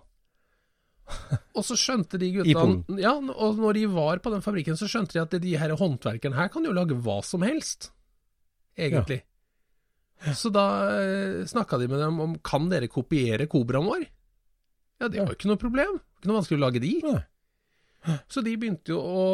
[1.56, 3.02] Og så skjønte de I gutta Polen.
[3.02, 6.40] Ja, og når de var på den fabrikken, så skjønte de at de her håndverkerne
[6.40, 7.92] her kan jo lage hva som helst,
[8.80, 9.22] egentlig.
[10.36, 14.06] Så da eh, snakka de med dem om kan dere kopiere Kobraen vår.
[15.02, 15.98] Ja, det var jo ikke noe problem.
[16.18, 16.94] Ikke noe vanskelig å lage de.
[18.32, 19.26] Så de begynte jo å,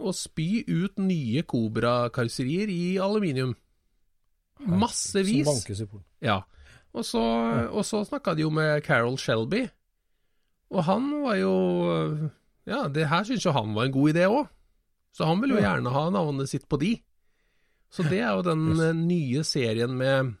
[0.00, 3.54] å spy ut nye kobrakarosserier i aluminium.
[4.60, 5.46] Massevis.
[5.46, 6.06] Som bankes i porten.
[6.24, 6.42] Ja.
[6.92, 7.22] Og så,
[7.70, 9.68] og så snakka de jo med Carol Shelby,
[10.70, 11.52] og han var jo
[12.68, 14.50] Ja, det her syns jo han var en god idé òg.
[15.14, 16.92] Så han ville jo gjerne ha navnet sitt på de.
[17.90, 18.94] Så det er jo den yes.
[18.96, 20.36] nye serien med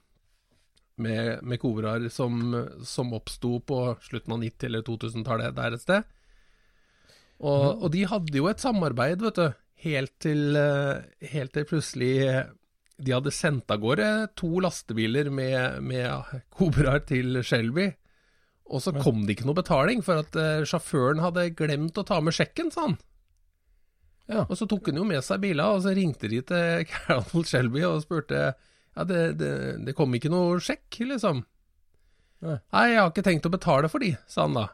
[1.00, 2.52] med, med kobraer som,
[2.84, 6.08] som oppsto på slutten av 90- eller 2000-tallet der et sted.
[7.40, 9.46] Og, og de hadde jo et samarbeid, vet du,
[9.86, 12.50] helt til, eh, helt til plutselig eh,
[13.00, 17.88] de hadde sendt av gårde to lastebiler med, med kobraer til Shelby.
[18.70, 22.20] Og så kom det ikke noe betaling, for at eh, sjåføren hadde glemt å ta
[22.22, 23.00] med sjekken, sa han.
[24.28, 24.44] Ja.
[24.48, 27.82] Og så tok han jo med seg biler, og så ringte de til Carol Shelby
[27.88, 28.42] og spurte
[28.96, 29.50] Ja, det, det,
[29.86, 31.44] det kom ikke noe sjekk, liksom.
[32.42, 32.56] Nei.
[32.72, 34.66] Nei, jeg har ikke tenkt å betale for de, sa han da.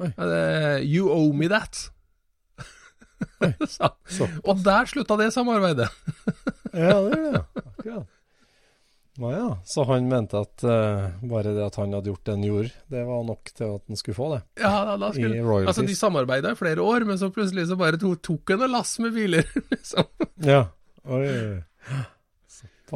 [0.00, 1.88] Ja, det- You owe me that.
[3.68, 3.96] sa han.
[4.08, 4.28] Så.
[4.48, 5.90] Og der slutta det samarbeidet.
[6.70, 7.40] Ja, det er det.
[7.66, 8.06] Akkurat.
[9.20, 12.44] Nå ja, så han mente at uh, bare det at han hadde gjort det han
[12.46, 14.38] gjorde, det var nok til at han skulle få det?
[14.62, 15.72] Ja, da, da skulle, I royalties.
[15.74, 18.72] altså, de samarbeida i flere år, men så plutselig så bare to, tok han en
[18.72, 19.44] lass med biler.
[19.74, 20.08] liksom.
[20.46, 20.62] Ja.
[21.04, 21.28] Oi.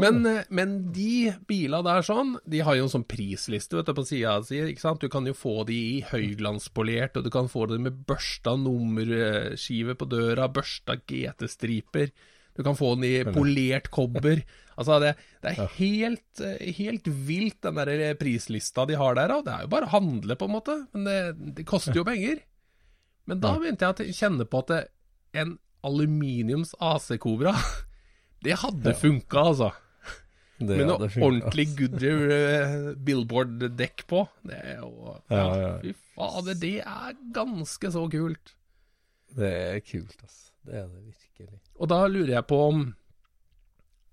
[0.01, 3.95] Men, eh, men de bila der sånn, de har jo en sånn prisliste vet du,
[3.95, 4.59] på sida si.
[4.72, 5.05] ikke sant?
[5.05, 9.97] Du kan jo få de i høyglanspolert, og du kan få det med børsta nummerskive
[10.01, 12.11] på døra, børsta GT-striper.
[12.55, 14.45] Du kan få den i polert kobber.
[14.75, 15.12] Altså, det,
[15.45, 19.37] det er helt, eh, helt vilt, den der prislista de har der.
[19.37, 20.77] Og det er jo bare å handle, på en måte.
[20.97, 21.18] Men det,
[21.61, 22.43] det koster jo penger.
[23.31, 24.75] Men da begynte jeg å kjenne på at
[25.41, 27.55] en aluminiums AC-Cobra,
[28.45, 29.72] det hadde funka, altså.
[30.55, 34.20] Det Med noe ordentlig Goodyear eh, billboard-dekk på.
[34.47, 35.72] Det er jo ja, Ja, ja.
[35.83, 38.55] Fy fader, det er ganske så kult.
[39.35, 40.53] Det er kult, altså.
[40.64, 41.59] Det er det virkelig.
[41.75, 42.85] Og da lurer jeg på om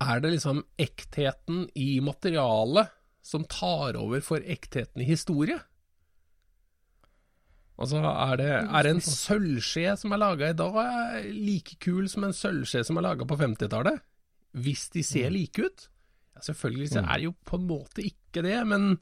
[0.02, 2.90] Er det liksom ektheten i materialet
[3.22, 5.60] som tar over for ektheten i historie?
[7.82, 10.76] Altså, er det, er det en sølvskje som er laga i dag,
[11.34, 14.02] like kul som en sølvskje som er laga på 50-tallet?
[14.62, 15.88] Hvis de ser like ut?
[16.36, 18.94] Ja, selvfølgelig så er det jo på en måte ikke det, men,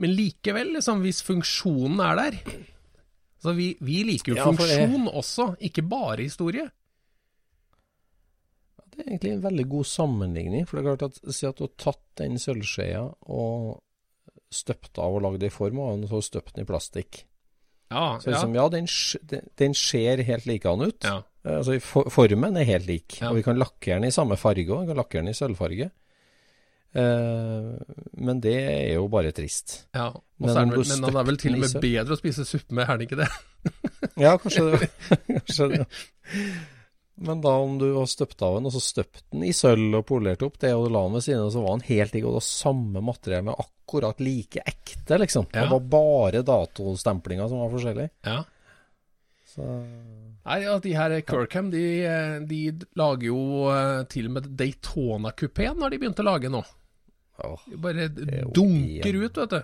[0.00, 2.40] men likevel, liksom, hvis funksjonen er der.
[3.42, 6.70] Så vi, vi liker jo funksjon også, ikke bare historie.
[8.96, 10.66] Det er egentlig en veldig god sammenligning.
[10.66, 13.02] For det er klart at Si at du har tatt den sølvskjea
[13.36, 13.82] og
[14.56, 17.24] støpt av og lagd i form og så støpt den i plastikk.
[17.92, 21.04] Ja, Så liksom, ja, ja den, den ser helt likedan ut.
[21.04, 21.20] ja.
[21.46, 23.20] Altså, for, Formen er helt lik.
[23.22, 24.82] Og vi kan lakkere den i samme farge òg.
[24.82, 25.90] Vi kan lakkere den i sølvfarge.
[26.96, 27.68] Eh,
[28.26, 29.84] men det er jo bare trist.
[29.94, 30.08] ja.
[30.38, 32.84] Men er vel, men den er vel til og med bedre å spise suppe med,
[32.84, 33.28] er den ikke det?
[34.20, 34.88] Ja, kanskje det.
[35.46, 35.86] kanskje det.
[37.16, 40.04] Men da om du har støpt av den, og så støpt den i sølv og
[40.08, 42.26] polert opp det, og du la den ved siden av, så var den helt lik,
[42.26, 45.48] og det var samme materiell med akkurat like ekte, liksom.
[45.52, 45.64] Ja.
[45.64, 48.10] Det var bare datostemplinga som var forskjellig.
[48.28, 48.42] Ja.
[49.48, 49.70] Så
[50.46, 51.84] Nei, ja, de her Kirkham, de,
[52.46, 52.58] de
[52.94, 53.38] lager jo
[53.72, 56.60] eh, til og med Daytona-kupeen har de begynt å lage nå.
[57.66, 59.58] De bare er dunker ut, vet du.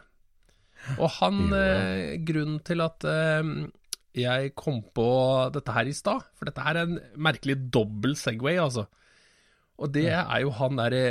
[0.96, 3.52] Og han, eh, grunnen til at eh,
[4.14, 5.06] jeg kom på
[5.54, 8.86] dette her i stad, for dette her er en merkelig dobbel Segway, altså.
[9.80, 11.04] Og det er jo han derre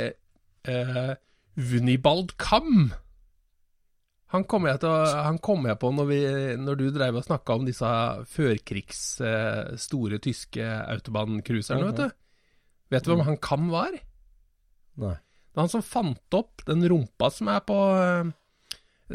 [0.70, 1.14] eh,
[1.58, 2.92] Vunibald Kam.
[4.32, 6.20] Han kom jeg, å- han kom jeg på når, vi,
[6.56, 7.88] når du dreiv og snakka om disse
[8.32, 12.16] førkrigs eh, store tyske autobahncruiserne, vet du.
[12.94, 13.92] Vet du hvem han Kam var?
[15.02, 15.16] nei.
[15.52, 18.30] Det er han som fant opp den rumpa som er på eh,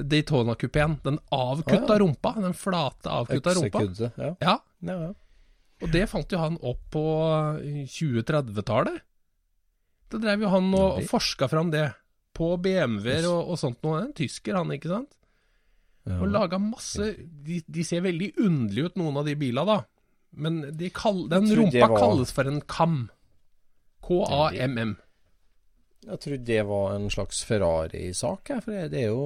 [0.03, 0.97] Daytona-kupeen.
[1.03, 1.99] Den avkutta Ah, ja.
[2.03, 2.33] rumpa.
[2.41, 3.81] Den flate, avkutta rumpa.
[4.17, 4.35] Ja.
[4.41, 5.13] Ja, ja,
[5.81, 7.03] og det fant jo han opp på
[7.61, 9.01] eh, 2030-tallet.
[10.09, 11.09] Da drev jo han og Veldig.
[11.09, 11.89] forska fram det.
[12.33, 14.03] På BMW-er og, og sånt noe.
[14.05, 15.13] En tysker, han, ikke sant?
[16.07, 19.79] Og laga masse de, de ser veldig underlige ut, noen av de bila, da.
[20.37, 23.09] Men de kall, den det rumpa var- kalles for en kam.
[24.07, 24.95] K-a-m-m.
[26.07, 29.23] Jeg trodde det var en slags Ferrari-sak, for det er jo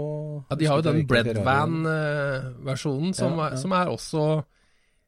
[0.49, 1.03] Ja, de har jo den.
[1.07, 3.57] Breadvan-versjonen, som, Ja, ja.
[3.61, 4.23] som er også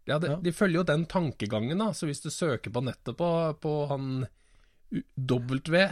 [0.05, 1.93] ja, de, de følger jo den tankegangen, da.
[1.95, 3.30] Så hvis du søker på nettet på,
[3.63, 4.26] på han
[4.91, 5.88] W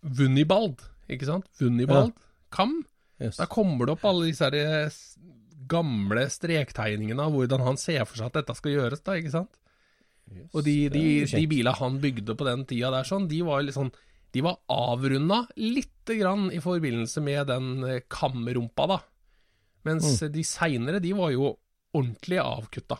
[0.00, 0.78] Wunibald,
[1.10, 1.46] ikke sant?
[1.60, 2.12] Wunibald,
[2.54, 2.78] kam.
[3.20, 3.36] Yes.
[3.36, 4.88] Da kommer det opp alle disse her eh,
[5.70, 9.52] gamle strektegningene av hvordan han ser for seg at dette skal gjøres, da, ikke sant?
[10.54, 13.66] Og de, de, de bilene han bygde på den tida der, sånn, de var jo
[13.66, 13.90] litt sånn
[14.32, 19.00] De var avrunda lite grann i forbindelse med den kammerumpa, kamrumpa, da.
[19.84, 20.32] Mens Mm.
[20.32, 21.56] de seinere, de var jo
[21.94, 22.98] ordentlig avkutta.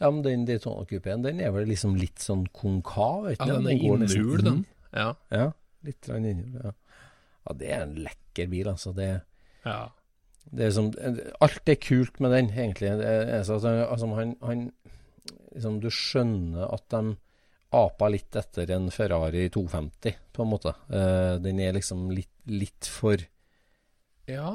[0.00, 4.42] Ja, men den Daytona-kupeen, den er vel liksom litt sånn konkav, Ja, den er innhul,
[4.42, 4.66] den.
[4.94, 5.14] Ja.
[5.30, 5.52] Ja,
[5.82, 6.72] litt innhul, ja.
[7.46, 8.94] ja, det er en lekker bil, altså.
[8.94, 9.08] Det,
[9.64, 9.88] ja.
[10.54, 10.92] det er som,
[11.40, 12.92] alt er kult med den, egentlig.
[13.00, 14.72] Det er, altså, altså, han, han
[15.54, 17.16] liksom, Du skjønner at de
[17.74, 20.74] apa litt etter en Ferrari 250, på en måte.
[20.88, 23.20] Uh, den er liksom litt, litt for
[24.28, 24.54] ja.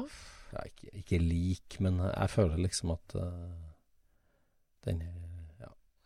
[0.64, 3.28] ikke, ikke lik, men jeg føler liksom at uh,
[4.86, 5.20] den er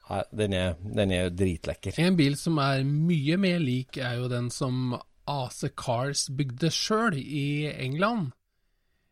[0.09, 1.96] ja, den er, den er dritlekker.
[2.00, 4.96] En bil som er mye mer lik, er jo den som
[5.28, 8.30] AC Cars bygde sjøl i England.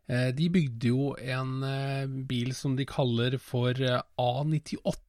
[0.09, 1.59] Eh, De bygde jo en
[2.28, 5.05] bil som de kaller for eh, A98.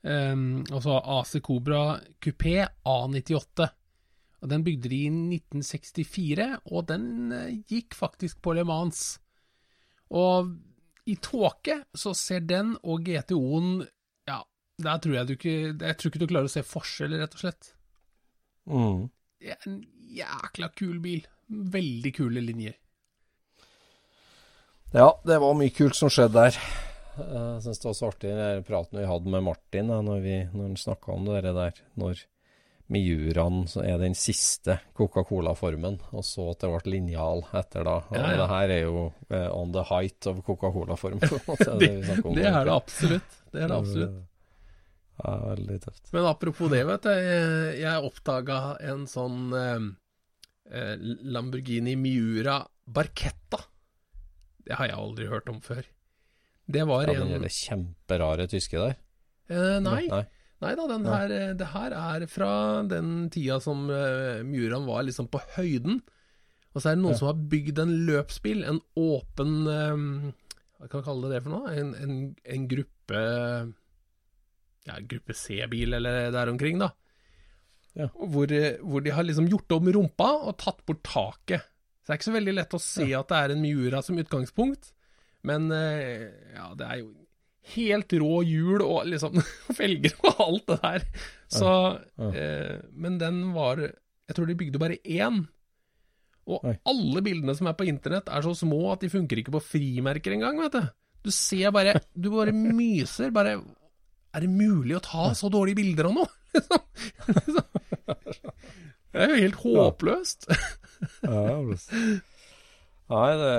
[0.00, 3.68] Um, altså AC Cobra Coupé A98.
[4.40, 9.18] Og Den bygde de i 1964, og den eh, gikk faktisk på Le Mans.
[10.16, 10.54] Og
[11.04, 13.82] i tåke så ser den og GTO-en
[14.28, 14.40] Ja,
[14.80, 17.44] der tror jeg du ikke Jeg tror ikke du klarer å se forskjell, rett og
[17.44, 17.72] slett.
[18.64, 19.08] Mm.
[19.40, 19.80] Det er en
[20.16, 21.26] jækla kul bil.
[21.48, 22.76] Veldig kule linjer.
[24.94, 26.88] Ja, det var mye kult som skjedde der.
[27.20, 30.36] Jeg syns det var så artig den praten vi hadde med Martin da, når, vi,
[30.52, 31.80] når han snakka om det der.
[32.00, 32.24] Når
[32.90, 38.00] Miuraen er den siste Coca-Cola-formen, og så at det ble linjal etter da.
[38.10, 38.40] Ja, ja.
[38.40, 41.22] det her er jo eh, on the height of Coca-Cola-form.
[41.80, 43.38] Det, det er det absolutt.
[43.52, 44.18] Det er det absolutt.
[45.20, 46.10] Ja, veldig tøft.
[46.16, 47.10] Men apropos det, vet du.
[47.12, 48.58] Jeg, jeg oppdaga
[48.90, 49.86] en sånn eh,
[50.72, 50.94] eh,
[51.30, 52.58] Lamborghini Miura
[52.90, 53.62] Barchetta.
[54.66, 55.86] Det har jeg aldri hørt om før.
[56.70, 58.96] Det var Ja, en Den kjemperare tyske der.
[59.50, 60.06] eh, Nei.
[60.08, 60.24] Nei.
[60.60, 65.02] Nei da, den her, eh, det her er fra den tida som uh, Muran var
[65.06, 66.02] liksom på høyden.
[66.74, 67.18] Og så er det noen Ja.
[67.18, 70.32] som har bygd en løpsbil, en åpen eh,
[70.78, 71.72] Hva kan vi kalle det for noe?
[71.74, 73.22] En, en, en gruppe
[74.86, 76.92] Ja, gruppe C-bil eller der omkring, da.
[77.98, 78.06] Ja.
[78.14, 81.66] Hvor, eh, hvor de har liksom gjort om rumpa og tatt bort taket.
[82.00, 84.16] Så det er ikke så veldig lett å se at det er en Miura som
[84.20, 84.92] utgangspunkt.
[85.46, 86.26] Men eh,
[86.56, 87.08] ja, det er jo
[87.74, 89.36] helt rå hjul og liksom
[89.78, 91.06] felger og alt det der.
[91.50, 91.70] Så
[92.18, 92.28] Ja.
[92.34, 95.40] eh, Men den var Jeg tror de bygde bare én.
[96.50, 96.76] Og Oi.
[96.88, 100.32] alle bildene som er på internett, er så små at de funker ikke på frimerker
[100.34, 100.88] engang, vet du.
[101.26, 103.30] Du ser bare Du bare myser.
[103.34, 103.58] Bare
[104.34, 106.28] Er det mulig å ta så dårlige bilder av noe?
[109.10, 110.46] Det er jo helt håpløst.
[111.26, 111.58] Ja.
[113.10, 113.54] Nei, det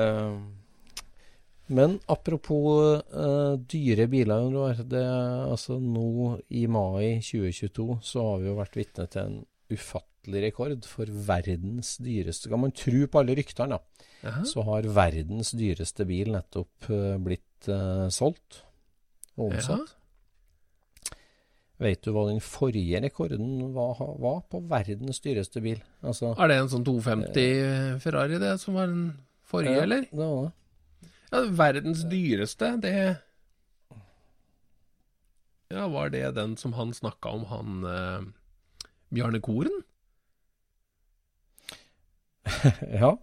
[1.72, 4.82] Men apropos uh, dyre biler, Jon Roar.
[4.92, 9.38] Det altså nå i mai 2022 så har vi jo vært vitne til en
[9.72, 14.44] ufattelig rekord for verdens dyreste Kan man tro på alle ryktene, da, Aha.
[14.48, 18.66] så har verdens dyreste bil nettopp uh, blitt uh, solgt
[19.40, 19.98] og omsatt.
[21.82, 25.80] Vet du hva den forrige rekorden var, var på verdens dyreste bil?
[26.06, 29.14] Altså Er det en sånn 250 Ferrari, det, som var den
[29.48, 30.04] forrige, ja, eller?
[30.12, 30.58] Det var det.
[31.32, 32.96] Ja, verdens dyreste, det
[35.72, 38.22] Ja, var det den som han snakka om, han eh,
[39.10, 39.84] Bjarne Koren?
[43.02, 43.18] Ja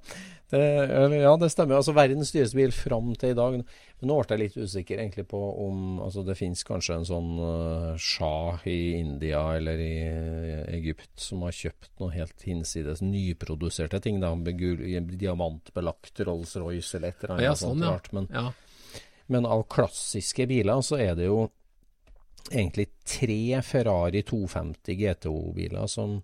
[0.50, 1.76] det, eller, ja, det stemmer.
[1.76, 3.58] Altså verdens dyreste bil fram til i dag.
[3.58, 7.28] Men nå ble jeg litt usikker egentlig på om altså, det finnes kanskje en sånn
[7.36, 14.00] uh, shah i India eller i i Egypt som har kjøpt noe helt hinsides nyproduserte
[14.04, 14.20] ting.
[14.22, 14.80] da, gul,
[15.18, 17.98] Diamantbelagt Rolls-Royce eller et eller annet Ja, sånn, ja.
[18.12, 18.46] Men, Ja.
[19.26, 21.50] men av klassiske biler så er det jo
[22.48, 26.22] egentlig tre Ferrari 250 GTO-biler som,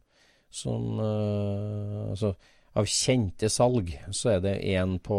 [0.51, 2.35] som uh, altså,
[2.75, 5.17] Av kjente salg så er det en på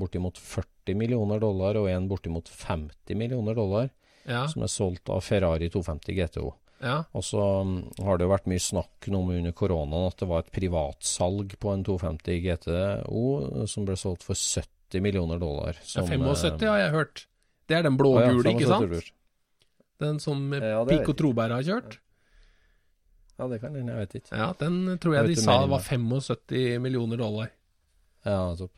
[0.00, 3.90] bortimot 40 millioner dollar og en bortimot 50 millioner dollar
[4.26, 4.46] Ja.
[4.50, 6.52] som er solgt av Ferrari 250 GTO.
[6.82, 7.04] ja.
[7.14, 10.42] Og så mm, har det jo vært mye snakk nå under koronaen at det var
[10.42, 15.78] et privatsalg på en 250 GTO som ble solgt for 70 millioner dollar.
[15.78, 17.26] ja 75 eh, har jeg hørt.
[17.68, 19.12] Det er den å ja, blågule, ikke sant?
[20.02, 21.14] Den som eh, Ja, Pico.
[21.14, 22.00] Troberg har kjørt.
[23.38, 24.36] Ja, det kan hende, jeg vet ikke.
[24.36, 27.48] Ja, den tror jeg Jeg de sa mer var 75 millioner dollar.
[28.26, 28.74] Ja, topp.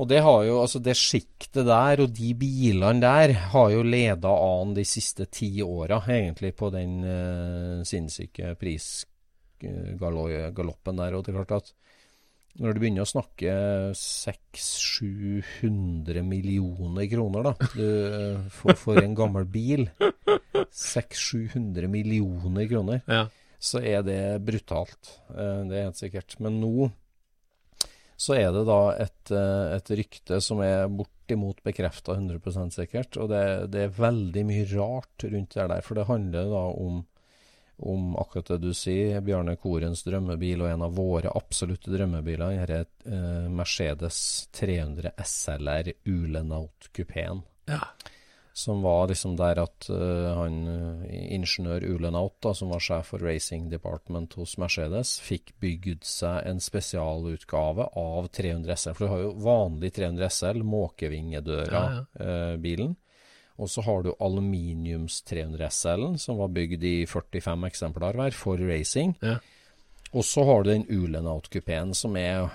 [0.00, 4.30] Og det har jo, altså det sjiktet der og de bilene der har jo leda
[4.32, 11.14] an de siste ti åra, egentlig, på den uh, sinnssyke prisgaloppen der.
[11.16, 11.74] Og det er klart at
[12.58, 13.52] når du begynner å snakke
[13.96, 17.86] 600-700 millioner kroner, da, du,
[18.54, 23.26] for, for, en gammel bil 600-700 millioner kroner, ja.
[23.58, 25.20] så er det brutalt.
[25.30, 26.30] Eh, det er helt sikkert.
[26.42, 26.90] Men nå
[28.20, 33.16] så er det da et, eh, et rykte som er bortimot bekrefta 100% sikkert.
[33.16, 35.80] Og det, det, er veldig mye rart rundt det der.
[35.86, 36.94] For det handler da om
[37.80, 42.86] om akkurat det du sier, Bjarne Korens drømmebil, og en av våre absolutte drømmebiler, denne
[43.08, 47.42] eh, Mercedes 300 SLR Ulenaut-kupeen.
[47.70, 47.80] Ja.
[48.52, 50.68] Som var liksom der at uh, han
[51.06, 56.60] ingeniør Ulenaut, da, som var sjef for racing department hos Mercedes, fikk bygd seg en
[56.60, 58.94] spesialutgave av 300 SL.
[58.98, 62.90] For du har jo vanlig 300 SL, måkevingedøra-bilen.
[62.92, 63.09] Ja, ja.
[63.60, 68.60] Og så har du aluminiums 300 SL-en, som var bygd i 45 eksemplar hver, for
[68.70, 69.12] racing.
[69.20, 69.36] Ja.
[70.16, 72.48] Og så har du den Ulenout-kupeen, som er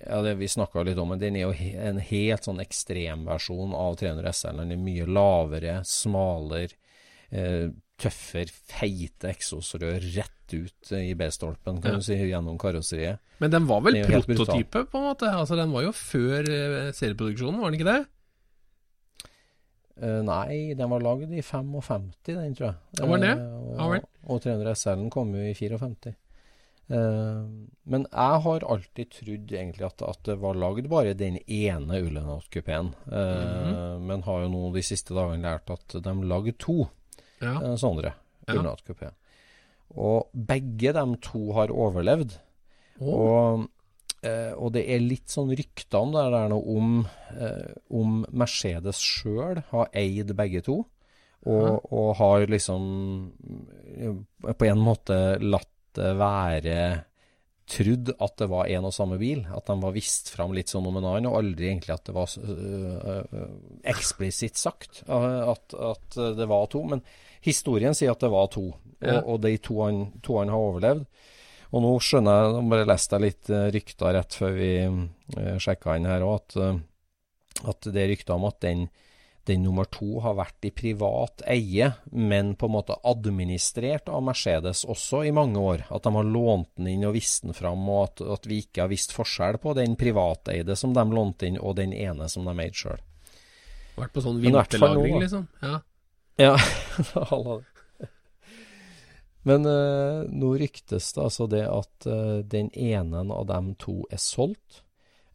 [0.00, 3.98] ja, det vi snakka litt om, men den er jo en helt sånn ekstremversjon av
[4.00, 4.62] 300 SL.
[4.62, 6.78] Den er mye lavere, smalere,
[7.30, 7.68] eh,
[8.00, 12.00] tøffere, feite eksosrør rett ut i B-stolpen, kan ja.
[12.00, 13.22] du si, gjennom karosseriet.
[13.42, 15.30] Men den var vel prototype, på en måte?
[15.32, 18.02] Altså, Den var jo før eh, serieproduksjonen, var den ikke det?
[19.96, 22.76] Uh, nei, den var lagd i 55, den, tror jeg.
[22.98, 23.32] Det var det?
[23.40, 26.12] Uh, og, og 300 SL-en kom jo i 54.
[26.86, 27.46] Uh,
[27.90, 32.92] men jeg har alltid trodd egentlig at, at det var lagd bare den ene Ullenhout-kupeen.
[33.06, 33.98] Mm -hmm.
[33.98, 36.88] Men har jo nå de siste dagene lært at de lagde to
[37.40, 37.76] ja.
[37.76, 38.14] sånne ja.
[38.52, 39.14] Ullenhout-kupeer.
[39.96, 42.38] Og begge de to har overlevd.
[43.00, 43.14] Oh.
[43.14, 43.68] Og
[44.26, 46.92] Eh, og det er litt sånn rykter om det der nå om,
[47.36, 50.82] eh, om Mercedes sjøl har eid begge to.
[51.46, 52.86] Og, og, har liksom
[53.94, 54.14] eh,
[54.50, 56.78] på en måte latt det være
[57.66, 59.44] trudd at det var en og samme bil.
[59.54, 62.16] At de var vist fram litt sånn om en annen, og aldri egentlig at det
[62.16, 63.46] var øh,
[63.94, 66.82] eksplisitt sagt at, at, det var to.
[66.90, 67.02] Men
[67.46, 68.68] historien sier at det var to,
[69.00, 69.16] ja.
[69.16, 71.08] og, og de to han, to han har overlevd.
[71.76, 75.56] Og nå skjønner jeg, nå bare leste jeg litt uh, rykter rett før vi eh,
[75.60, 78.86] sjekka inn her òg, at, uh, at, det er rykter om at den,
[79.48, 84.86] den, nummer to har vært i privat eie, men på en måte administrert av Mercedes
[84.88, 85.84] også i mange år.
[85.92, 88.86] At de har lånt den inn og vist den fram, og at, at vi ikke
[88.86, 92.56] har visst forskjell på den privateide som de lånte inn, og den ene som de
[92.56, 93.04] eide sjøl.
[94.00, 95.48] Vært på sånn vinterlagring, liksom?
[95.60, 95.80] Ja.
[96.40, 96.56] Ja.
[99.46, 104.18] Men eh, nå ryktes det altså det at eh, den ene av dem to er
[104.18, 104.82] solgt.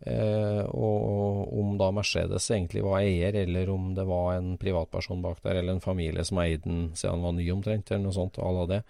[0.01, 5.39] Eh, og om da Mercedes egentlig var eier, eller om det var en privatperson bak
[5.45, 8.41] der, eller en familie som eide den siden han var ny omtrent, eller noe sånt.
[8.43, 8.83] Alle det.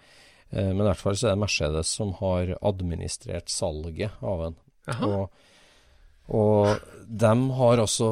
[0.52, 4.58] men i hvert fall så er det Mercedes som har administrert salget av den.
[5.06, 5.44] Og,
[6.34, 8.10] og de har altså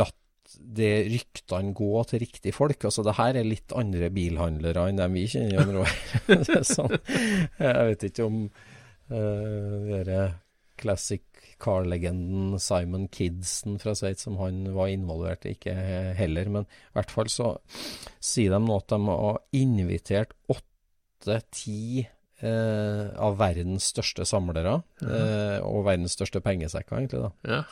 [0.00, 0.22] latt
[0.56, 2.88] det ryktene gå til riktige folk.
[2.88, 5.82] Altså det her er litt andre bilhandlere enn dem vi kjenner.
[6.74, 6.96] sånn.
[7.60, 10.20] Jeg vet ikke om uh, dere
[10.76, 11.24] classic
[11.62, 15.72] car-legenden Simon Kidson fra Sveits, som han var involvert i, ikke
[16.18, 16.50] heller.
[16.52, 17.54] Men i hvert fall så
[18.20, 25.86] sier de nå at de har invitert åtte-ti eh, av verdens største samlere, uh, og
[25.88, 27.24] verdens største pengesekker, egentlig.
[27.24, 27.32] da.
[27.56, 27.64] Ja.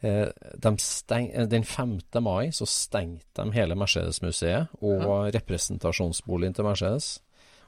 [0.00, 2.00] Eh, de steng, eh, den 5.
[2.20, 5.18] mai så stengte de hele Mercedes-museet og ja.
[5.36, 7.18] representasjonsboligen til Mercedes.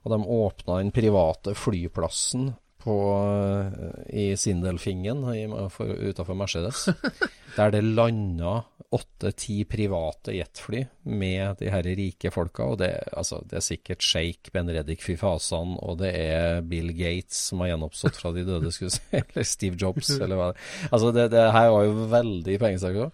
[0.03, 6.89] Og de åpna den private flyplassen på, eh, i Sindelfingen utafor Mercedes.
[7.57, 8.62] der det landa
[8.93, 12.66] åtte-ti private jetfly med de her rike folka.
[12.74, 17.62] Og det, altså, det er sikkert sjeik Benredik Fifasan, og det er Bill Gates som
[17.64, 19.05] har gjenoppstått fra de døde, skulle si.
[19.22, 20.51] Eller Steve Jobs, eller hva
[20.91, 23.12] Altså, det, det her var jo veldig pengesaker.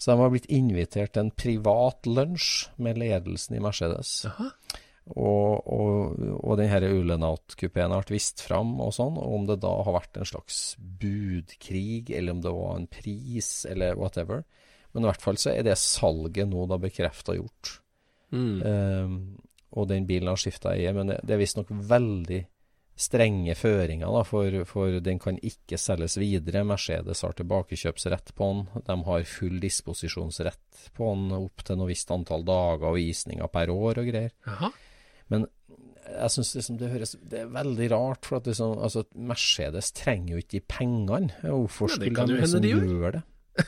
[0.00, 4.22] Så de har blitt invitert til en privat lunsj med ledelsen i Mercedes.
[4.32, 4.50] Aha.
[5.18, 9.72] Og, og, og denne Ulenaut-kupeen har vært vist fram og sånn, og om det da
[9.82, 14.44] har vært en slags budkrig, eller om det var en pris, eller whatever.
[14.92, 17.76] Men i hvert fall så er det salget nå da bekrefta gjort.
[18.30, 18.62] Mm.
[18.62, 19.18] Um,
[19.78, 22.44] og den bilen har skifta eie, men det, det er visstnok veldig
[23.00, 26.66] strenge føringer, da, for, for, den kan ikke selges videre.
[26.68, 28.82] Mercedes har tilbakekjøpsrett på den.
[28.86, 33.72] De har full disposisjonsrett på den opp til noe visst antall dager og visninger per
[33.72, 34.34] år og greier.
[34.50, 34.72] Aha.
[35.30, 35.46] Men
[36.10, 40.30] jeg syns liksom det høres Det er veldig rart, for at liksom, altså, Mercedes trenger
[40.34, 41.30] jo ikke de pengene.
[41.44, 43.24] Hvorfor skulle ja, de liksom de gjøre det?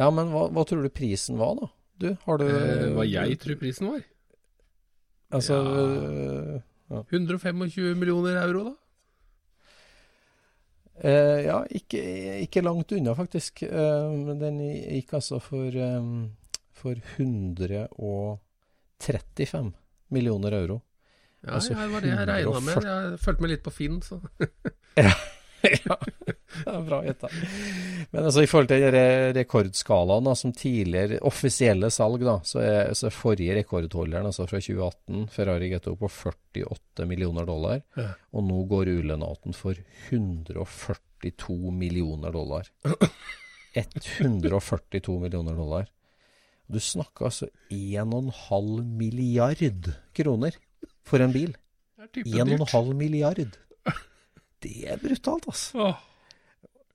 [0.00, 1.66] ja, men hva, hva, tror du prisen var, da?
[1.96, 4.00] Du, har du eh, Hva jeg tror prisen var?
[5.36, 5.54] Altså
[6.86, 7.00] Ja.
[7.10, 8.74] 125 millioner euro, da?
[11.02, 11.98] eh, Ja, ikke,
[12.44, 13.62] ikke langt unna, faktisk.
[13.66, 14.06] Eh,
[14.38, 16.30] den gikk altså for, eh,
[16.70, 19.74] for 135
[20.14, 20.82] millioner euro.
[21.44, 22.86] Ja, Altså, ja, det var det jeg regna med.
[22.90, 24.20] Jeg fulgte med litt på Finn, så
[25.66, 25.96] ja,
[26.26, 27.28] det er bra gjetta.
[28.12, 28.84] Men altså i forhold til
[29.36, 34.60] rekordskalaen da, som tidligere offisielle salg, da, så er, så er forrige rekordholderen, altså fra
[34.62, 37.82] 2018, Ferrari GTO på 48 millioner dollar.
[37.98, 38.12] Ja.
[38.34, 39.78] Og nå går Ulenaten for
[40.10, 42.70] 142 millioner dollar.
[43.76, 45.90] 142 millioner dollar.
[46.66, 50.58] Du snakker altså 1,5 milliard kroner
[51.06, 51.54] for en bil.
[51.96, 52.66] det er type dyrt.
[52.66, 53.58] 1,5 milliard.
[54.62, 55.94] Det er brutalt, altså.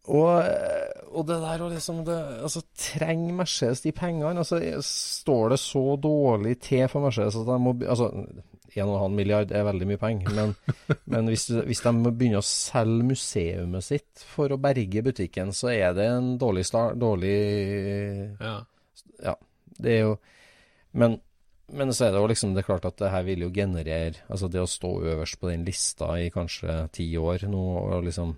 [0.09, 0.31] Og,
[1.13, 4.33] og det der å liksom det, altså, Trenger Mercedes de pengene?
[4.41, 8.09] Altså, står det så dårlig til for Mercedes at de må Altså,
[8.71, 10.55] 1,5 milliard er veldig mye penger, men,
[11.11, 15.73] men hvis, hvis de må begynne å selge museumet sitt for å berge butikken, så
[15.75, 16.97] er det en dårlig start.
[17.01, 17.37] Dårlig
[18.39, 18.57] ja.
[19.21, 19.35] Ja,
[19.81, 20.13] det er jo
[20.93, 21.19] Men,
[21.71, 24.19] men så er det jo liksom Det er klart at det her vil jo generere
[24.27, 28.33] Altså det å stå øverst på den lista i kanskje ti år nå, og liksom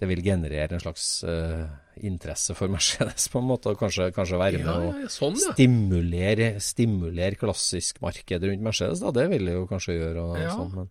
[0.00, 1.66] Det vil generere en slags uh,
[2.00, 5.36] interesse for Mercedes, på en måte, og kanskje, kanskje være med Ja, ja, ja, sånn,
[5.40, 5.52] ja.
[5.56, 9.12] stimulere, stimulere klassisk marked rundt Mercedes, da.
[9.16, 10.90] Det vil det jo kanskje gjøre, og Ja, sånn, men,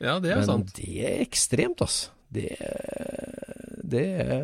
[0.00, 0.74] Ja, det er men sant.
[0.76, 2.12] det er ekstremt, altså.
[2.28, 2.50] Det,
[3.88, 4.42] det er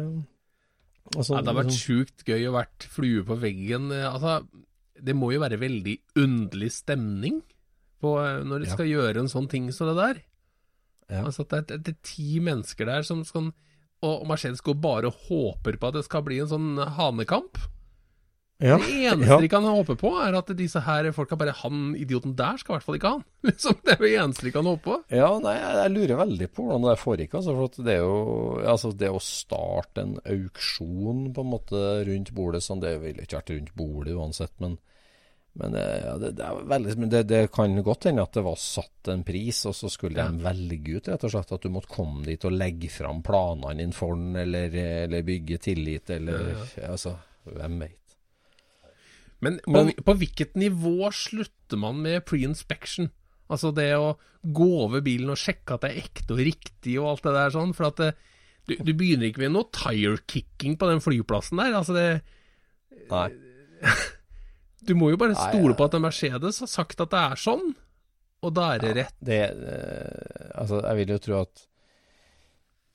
[1.17, 3.91] altså, Ja, det har vært liksom- sjukt gøy å vært flue på veggen.
[3.93, 4.47] Eh, Altså,
[5.03, 7.43] det må jo være veldig underlig stemning
[8.03, 8.73] på, eh, når de Ja.
[8.75, 10.23] skal gjøre en sånn ting som det der.
[11.11, 11.25] Ja.
[11.25, 13.53] Altså det er, det er ti mennesker der som skal
[14.03, 17.57] Og Mercedes går bare og håper på at det skal bli en sånn hanekamp.
[18.65, 19.37] Ja, Det eneste ja.
[19.43, 22.77] de kan håpe på, er at disse her folka bare Han idioten der skal i
[22.79, 23.27] hvert fall ikke ha han.
[23.51, 24.95] Liksom, det er det eneste de kan håpe på.
[25.13, 27.37] Ja, nei, jeg, lurer veldig på hvordan det foregikk.
[27.37, 28.17] Altså, for at det er jo
[28.73, 33.43] altså, det å starte en auksjon på en måte rundt bordet sånn, Det ville ikke
[33.43, 34.79] vært rundt bordet uansett, men,
[35.61, 38.47] men eh, ja, det, det, er veldig, men det, det kan godt hende at det
[38.49, 40.31] var satt en pris, og så skulle Ja.
[40.33, 43.77] de velge ut rett og slett at du måtte komme dit og legge fram planene
[43.83, 44.73] dine for den, eller,
[45.05, 46.55] eller bygge tillit, eller
[46.89, 48.01] altså Hvem veit.
[49.45, 53.11] Men på, Men- på hvilket nivå slutter man med pre-inspection?
[53.53, 54.15] Altså det å
[54.45, 57.53] gå over bilen og sjekke at det er ekte og riktig og alt det der
[57.55, 57.75] sånn.
[57.77, 58.11] For at det,
[58.69, 61.77] du, du begynner ikke med noe tire-kicking på den flyplassen der.
[61.77, 62.09] Altså det
[63.11, 63.29] Nei.
[64.85, 65.77] Du må jo bare Nei, stole ja.
[65.79, 67.71] på at en Mercedes har sagt at det er sånn,
[68.45, 69.15] og da er det rett.
[69.25, 71.63] Det, eh, altså, jeg vil jo tro at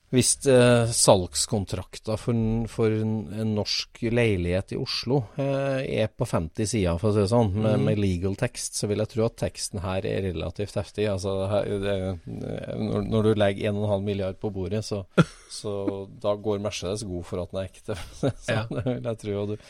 [0.10, 2.38] hvis eh, salgskontrakter for,
[2.72, 7.22] for en, en norsk leilighet i Oslo eh, er på 50 sider, for å si
[7.22, 7.84] det sånn, med, mm.
[7.86, 11.06] med legal tekst, så vil jeg tro at teksten her er relativt heftig.
[11.12, 11.94] Altså, her, det,
[12.26, 15.04] når, når du legger 1,5 milliard på bordet, så,
[15.60, 15.74] så
[16.24, 17.98] da går Mercedes god for at den er ekte.
[18.20, 18.64] så Ja.
[18.72, 19.36] det vil jeg tro.
[19.44, 19.68] Og du,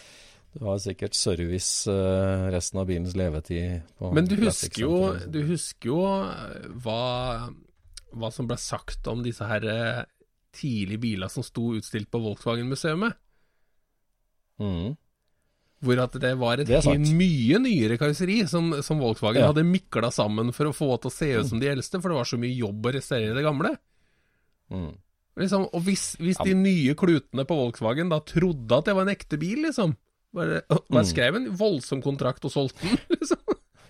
[0.56, 3.84] du har sikkert service eh, resten av bilens levetid.
[4.00, 5.36] På Men du husker jo, liksom.
[5.36, 6.00] du husker jo
[6.86, 7.04] hva,
[8.16, 10.00] hva som ble sagt om disse her eh,
[10.56, 13.14] tidlige biler som sto utstilt på Volkswagen-museet.
[14.60, 14.95] Mm.
[15.80, 16.82] Hvor at det var et Det
[17.16, 19.47] mye nyere karosseri som, som Volkswagen Ja.
[19.54, 22.18] hadde mikla sammen for å få til å se ut som de eldste, for det
[22.20, 23.72] var så mye jobb å restaurere det gamle.
[24.74, 24.91] Mm.
[25.39, 29.16] Liksom, og hvis, hvis de nye klutene på Volkswagen da trodde at det var en
[29.16, 29.95] ekte bil, liksom
[30.32, 31.08] Bare, bare Mm.
[31.10, 33.39] skrev en voldsom kontrakt og solgte den, liksom.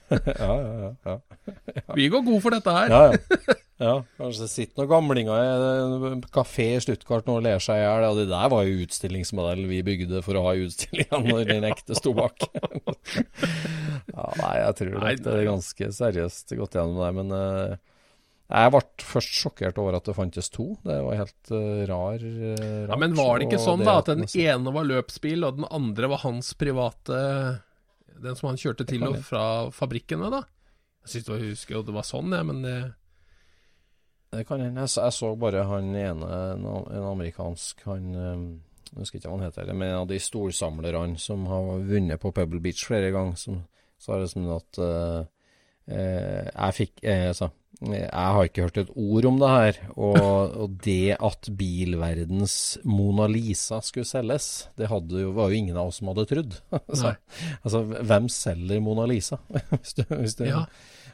[0.39, 1.95] ja, ja, ja, ja.
[1.97, 2.87] Vi går god for dette her.
[2.87, 3.55] ja, ja.
[3.79, 3.93] ja.
[4.19, 7.83] Kanskje det sitter noen gamlinger i en kafé i Stuttgart nå og ler seg i
[7.85, 8.03] hjel.
[8.03, 11.95] Ja, det der var jo utstillingsmodell vi bygde for å ha utstillinga når den ekte
[11.95, 12.43] sto bak.
[14.17, 17.13] ja, nei, jeg tror Nei, det er ganske seriøst gått gjennom det.
[17.21, 17.79] Men uh,
[18.51, 20.67] jeg ble først sjokkert over at det fantes to.
[20.83, 22.27] Det var helt uh, rar.
[22.27, 22.99] Uh, Ja.
[22.99, 26.11] Men var det ikke sånn sånn da at den ene var løpsbil, og den andre
[26.11, 27.25] var hans private
[28.19, 30.43] Den som han kjørte til og fra fabrikken med, da?
[31.07, 32.79] Jeg synes det var, husker jo det var sånn, jeg, men det
[34.31, 34.81] Det kan hende.
[34.83, 36.65] Jeg, så- jeg så bare han ene, en,
[37.11, 38.43] amerikansk Han eh,
[38.93, 42.31] Jeg husker ikke hva han heter, men en av de storsamlerne som har vunnet på
[42.33, 43.63] Pebble Beach flere ganger, som
[43.99, 47.49] sa det som at eh, Jeg fikk eh, altså,
[47.79, 49.77] jeg har ikke hørt et ord om det her.
[49.95, 50.17] Og,
[50.65, 56.01] og det at bilverdens Mona Lisa skulle selges, det jo, var jo ingen av oss
[56.01, 56.57] som hadde trodd.
[56.89, 57.13] altså,
[57.63, 59.37] altså, hvem selger Mona Lisa?
[59.77, 60.65] hvis du, hvis du, Ja.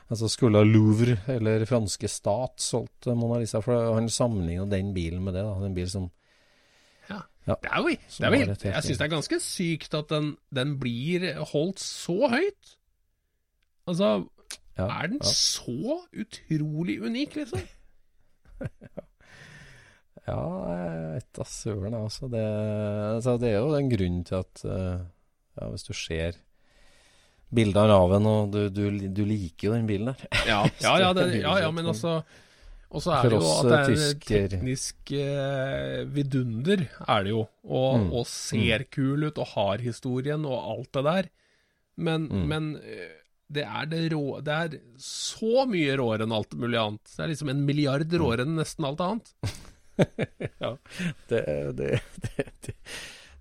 [0.09, 3.59] Altså Skulle Louvre eller franske stat solgt eh, Mona Lisa?
[3.65, 5.41] For han sammenligner den bilen med det.
[5.47, 6.11] da, En bil som
[7.09, 7.21] Ja.
[7.47, 7.55] Ja.
[7.61, 10.31] Det er jo, det er jo helt- Jeg syns det er ganske sykt at den,
[10.53, 12.75] den blir holdt så høyt.
[13.87, 14.27] Altså,
[14.77, 15.29] Ja, er den ja.
[15.29, 17.59] så utrolig unik, liksom?
[20.27, 20.41] Ja,
[20.73, 22.27] jeg vet da søren, altså.
[22.31, 22.41] Det,
[23.15, 23.35] altså.
[23.37, 25.03] det er jo den grunnen til at eh,
[25.61, 26.31] ja, hvis du ser
[27.55, 28.83] bilder av Raven, og du, du,
[29.15, 30.25] du liker jo den bilen der.
[30.49, 32.19] Ja, ja, ja, det, ja, ja men altså
[32.95, 37.33] Og så er det jo at det er eh, tysker- teknisk eh, vidunder, er det
[37.33, 37.41] jo.
[37.65, 38.09] Og, Mm.
[38.15, 41.29] og ser kul ut, og har historien, og alt det der.
[41.97, 42.45] Men, Mm.
[42.51, 43.09] men eh,
[43.51, 47.03] det er det rå Det er så mye råere enn alt mulig annet.
[47.15, 48.19] Det er liksom en milliard Mm.
[48.21, 49.33] råere enn nesten alt annet.
[50.61, 50.71] ja,
[51.29, 51.43] det,
[51.77, 51.91] det,
[52.21, 52.73] det, det,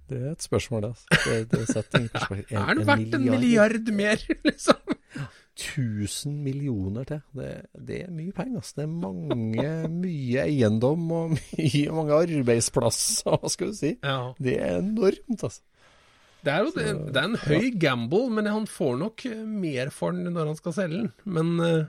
[0.08, 0.88] det er et spørsmål, det.
[0.94, 1.20] Altså.
[1.24, 2.58] Det, det setter en, perspektiv.
[2.60, 4.96] er den verdt en milliard mer, liksom?
[5.54, 7.20] 1000 millioner til.
[7.38, 7.50] Det,
[7.86, 8.58] det er mye penger.
[8.60, 8.74] Altså.
[8.80, 9.68] Det er mange,
[10.04, 13.92] mye eiendom og mye, mange arbeidsplasser, hva skal du si.
[14.02, 14.18] Ja.
[14.42, 15.62] Det er enormt, altså.
[16.44, 19.88] Det er jo det, det er en høy gamble, men han får nok eh, mer
[19.94, 21.12] for den når han skal selge den.
[21.24, 21.86] Men, eh,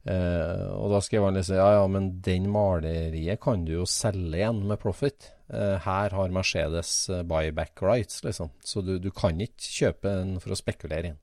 [0.04, 4.36] Eh, og da skrev han liksom ja, ja, men den maleriet kan du jo selge
[4.36, 5.30] igjen med profit.
[5.48, 8.50] Eh, her har Mercedes eh, buyback rights, liksom.
[8.64, 11.20] Så du, du kan ikke kjøpe den for å spekulere igjen,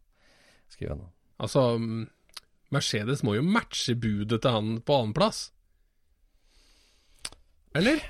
[0.74, 1.04] skriver han.
[1.42, 2.08] Altså, mm,
[2.74, 5.44] Mercedes må jo matche budet til han på annenplass.
[7.78, 8.02] Eller?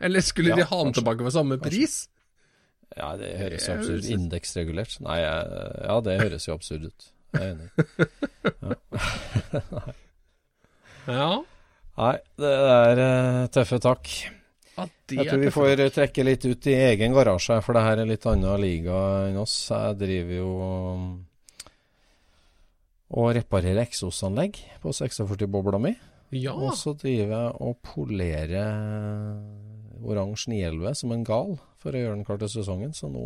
[0.00, 1.00] Eller skulle Ja, de ha kanskje.
[1.00, 2.04] tilbake for samme pris?
[2.96, 4.08] Ja, det høres jo absurd ut.
[4.14, 4.94] Indeksregulert.
[5.04, 7.10] Nei, ja, det høres jo absurd ut.
[7.34, 7.68] Jeg er enig.
[9.50, 9.82] Ja.
[12.00, 14.08] Nei, det er eh, tøffe takk.
[14.80, 18.08] ja Jeg tror vi får trekke litt ut i egen garasje, for det her er
[18.08, 19.56] litt annen liga enn oss.
[19.68, 21.08] Jeg driver jo um,
[23.10, 25.92] og reparerer eksosanlegg på 46-bobla mi.
[26.30, 26.54] Ja.
[26.54, 28.70] Og så driver jeg og polerer
[30.00, 32.94] oransje 911 som en gal for å gjøre den klar til sesongen.
[32.96, 33.24] Så nå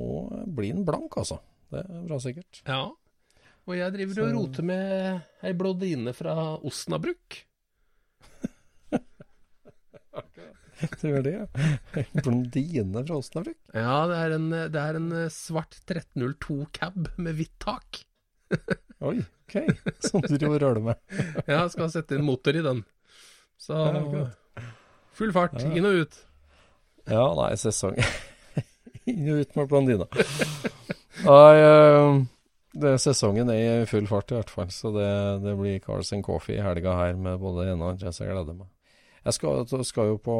[0.57, 1.39] blir den blank, altså.
[1.70, 2.62] Det er bra sikkert.
[2.66, 2.87] ja.
[3.64, 7.45] Og jeg driver og Så- roter med ei blodine fra Osnabruk.
[11.01, 12.05] Du gjør det, ja.
[12.18, 13.57] Blondine fra Osnabruk.
[13.75, 18.03] Ja, det er en, det er en eh, svart 1302 cab med hvitt tak.
[19.05, 19.57] Oi, ok.
[20.09, 21.01] Sånn du driver og røler med.
[21.51, 22.85] Jeg skal sette inn motor i den.
[23.61, 23.79] Så
[25.14, 25.72] full fart, Ja.
[25.79, 26.20] inn og ut.
[27.09, 27.99] Ja, nei, sesong
[29.11, 30.07] Inn og ut med blondina.
[31.25, 32.22] Nei, eh,
[32.81, 35.09] det, sesongen er i full fart i hvert fall, så det,
[35.45, 38.25] det blir Carls and Coffee i helga her med både det ene og andre, så
[38.25, 38.70] jeg gleder meg.
[39.25, 40.39] Jeg skal, skal jo på,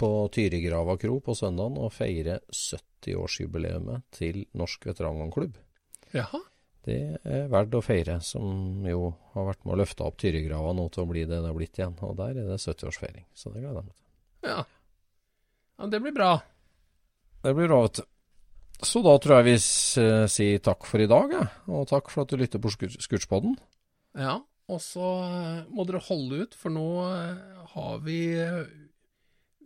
[0.00, 5.58] på Tyrigrava kro på søndagen og feire 70-årsjubileet til Norsk veteranvognklubb.
[6.16, 6.40] Jaha.
[6.82, 10.88] Det er verdt å feire, som jo har vært med å løfte opp Tyrigrava nå
[10.90, 11.94] til å bli det det har blitt igjen.
[12.02, 14.08] Og der er det 70-årsfeiring, så det gleder jeg meg til.
[14.48, 14.56] Ja.
[15.78, 15.90] ja.
[15.92, 16.32] Det blir bra.
[17.44, 18.08] Det blir bra, vet du.
[18.82, 19.54] Så da tror jeg vi
[20.02, 21.44] eh, sier takk for i dag, ja.
[21.70, 23.54] Og takk for at du lytter på Skurtspodden.
[24.18, 24.40] Ja.
[24.70, 28.20] Og så eh, må dere holde ut, for nå eh, har vi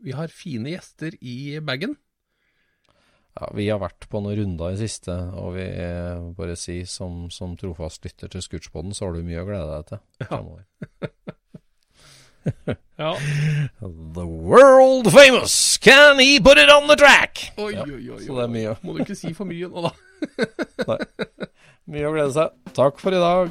[0.06, 1.96] Vi har fine gjester i bagen.
[3.36, 7.26] Ja, vi har vært på noen runder i siste, og vi eh, bare si som,
[7.30, 10.28] som trofast lytter til Scootspoden, så har du mye å glede deg til.
[10.30, 10.64] fremover.
[12.96, 13.10] Ja.
[13.82, 17.40] The world famous, can he put it on the track?
[17.58, 18.20] Oi, Ja, oi, oi.
[18.22, 18.74] så det er mye.
[18.86, 20.96] Må du ikke si for mye nå, da.
[21.90, 22.54] Mye å glede seg.
[22.78, 23.50] Takk for i dag.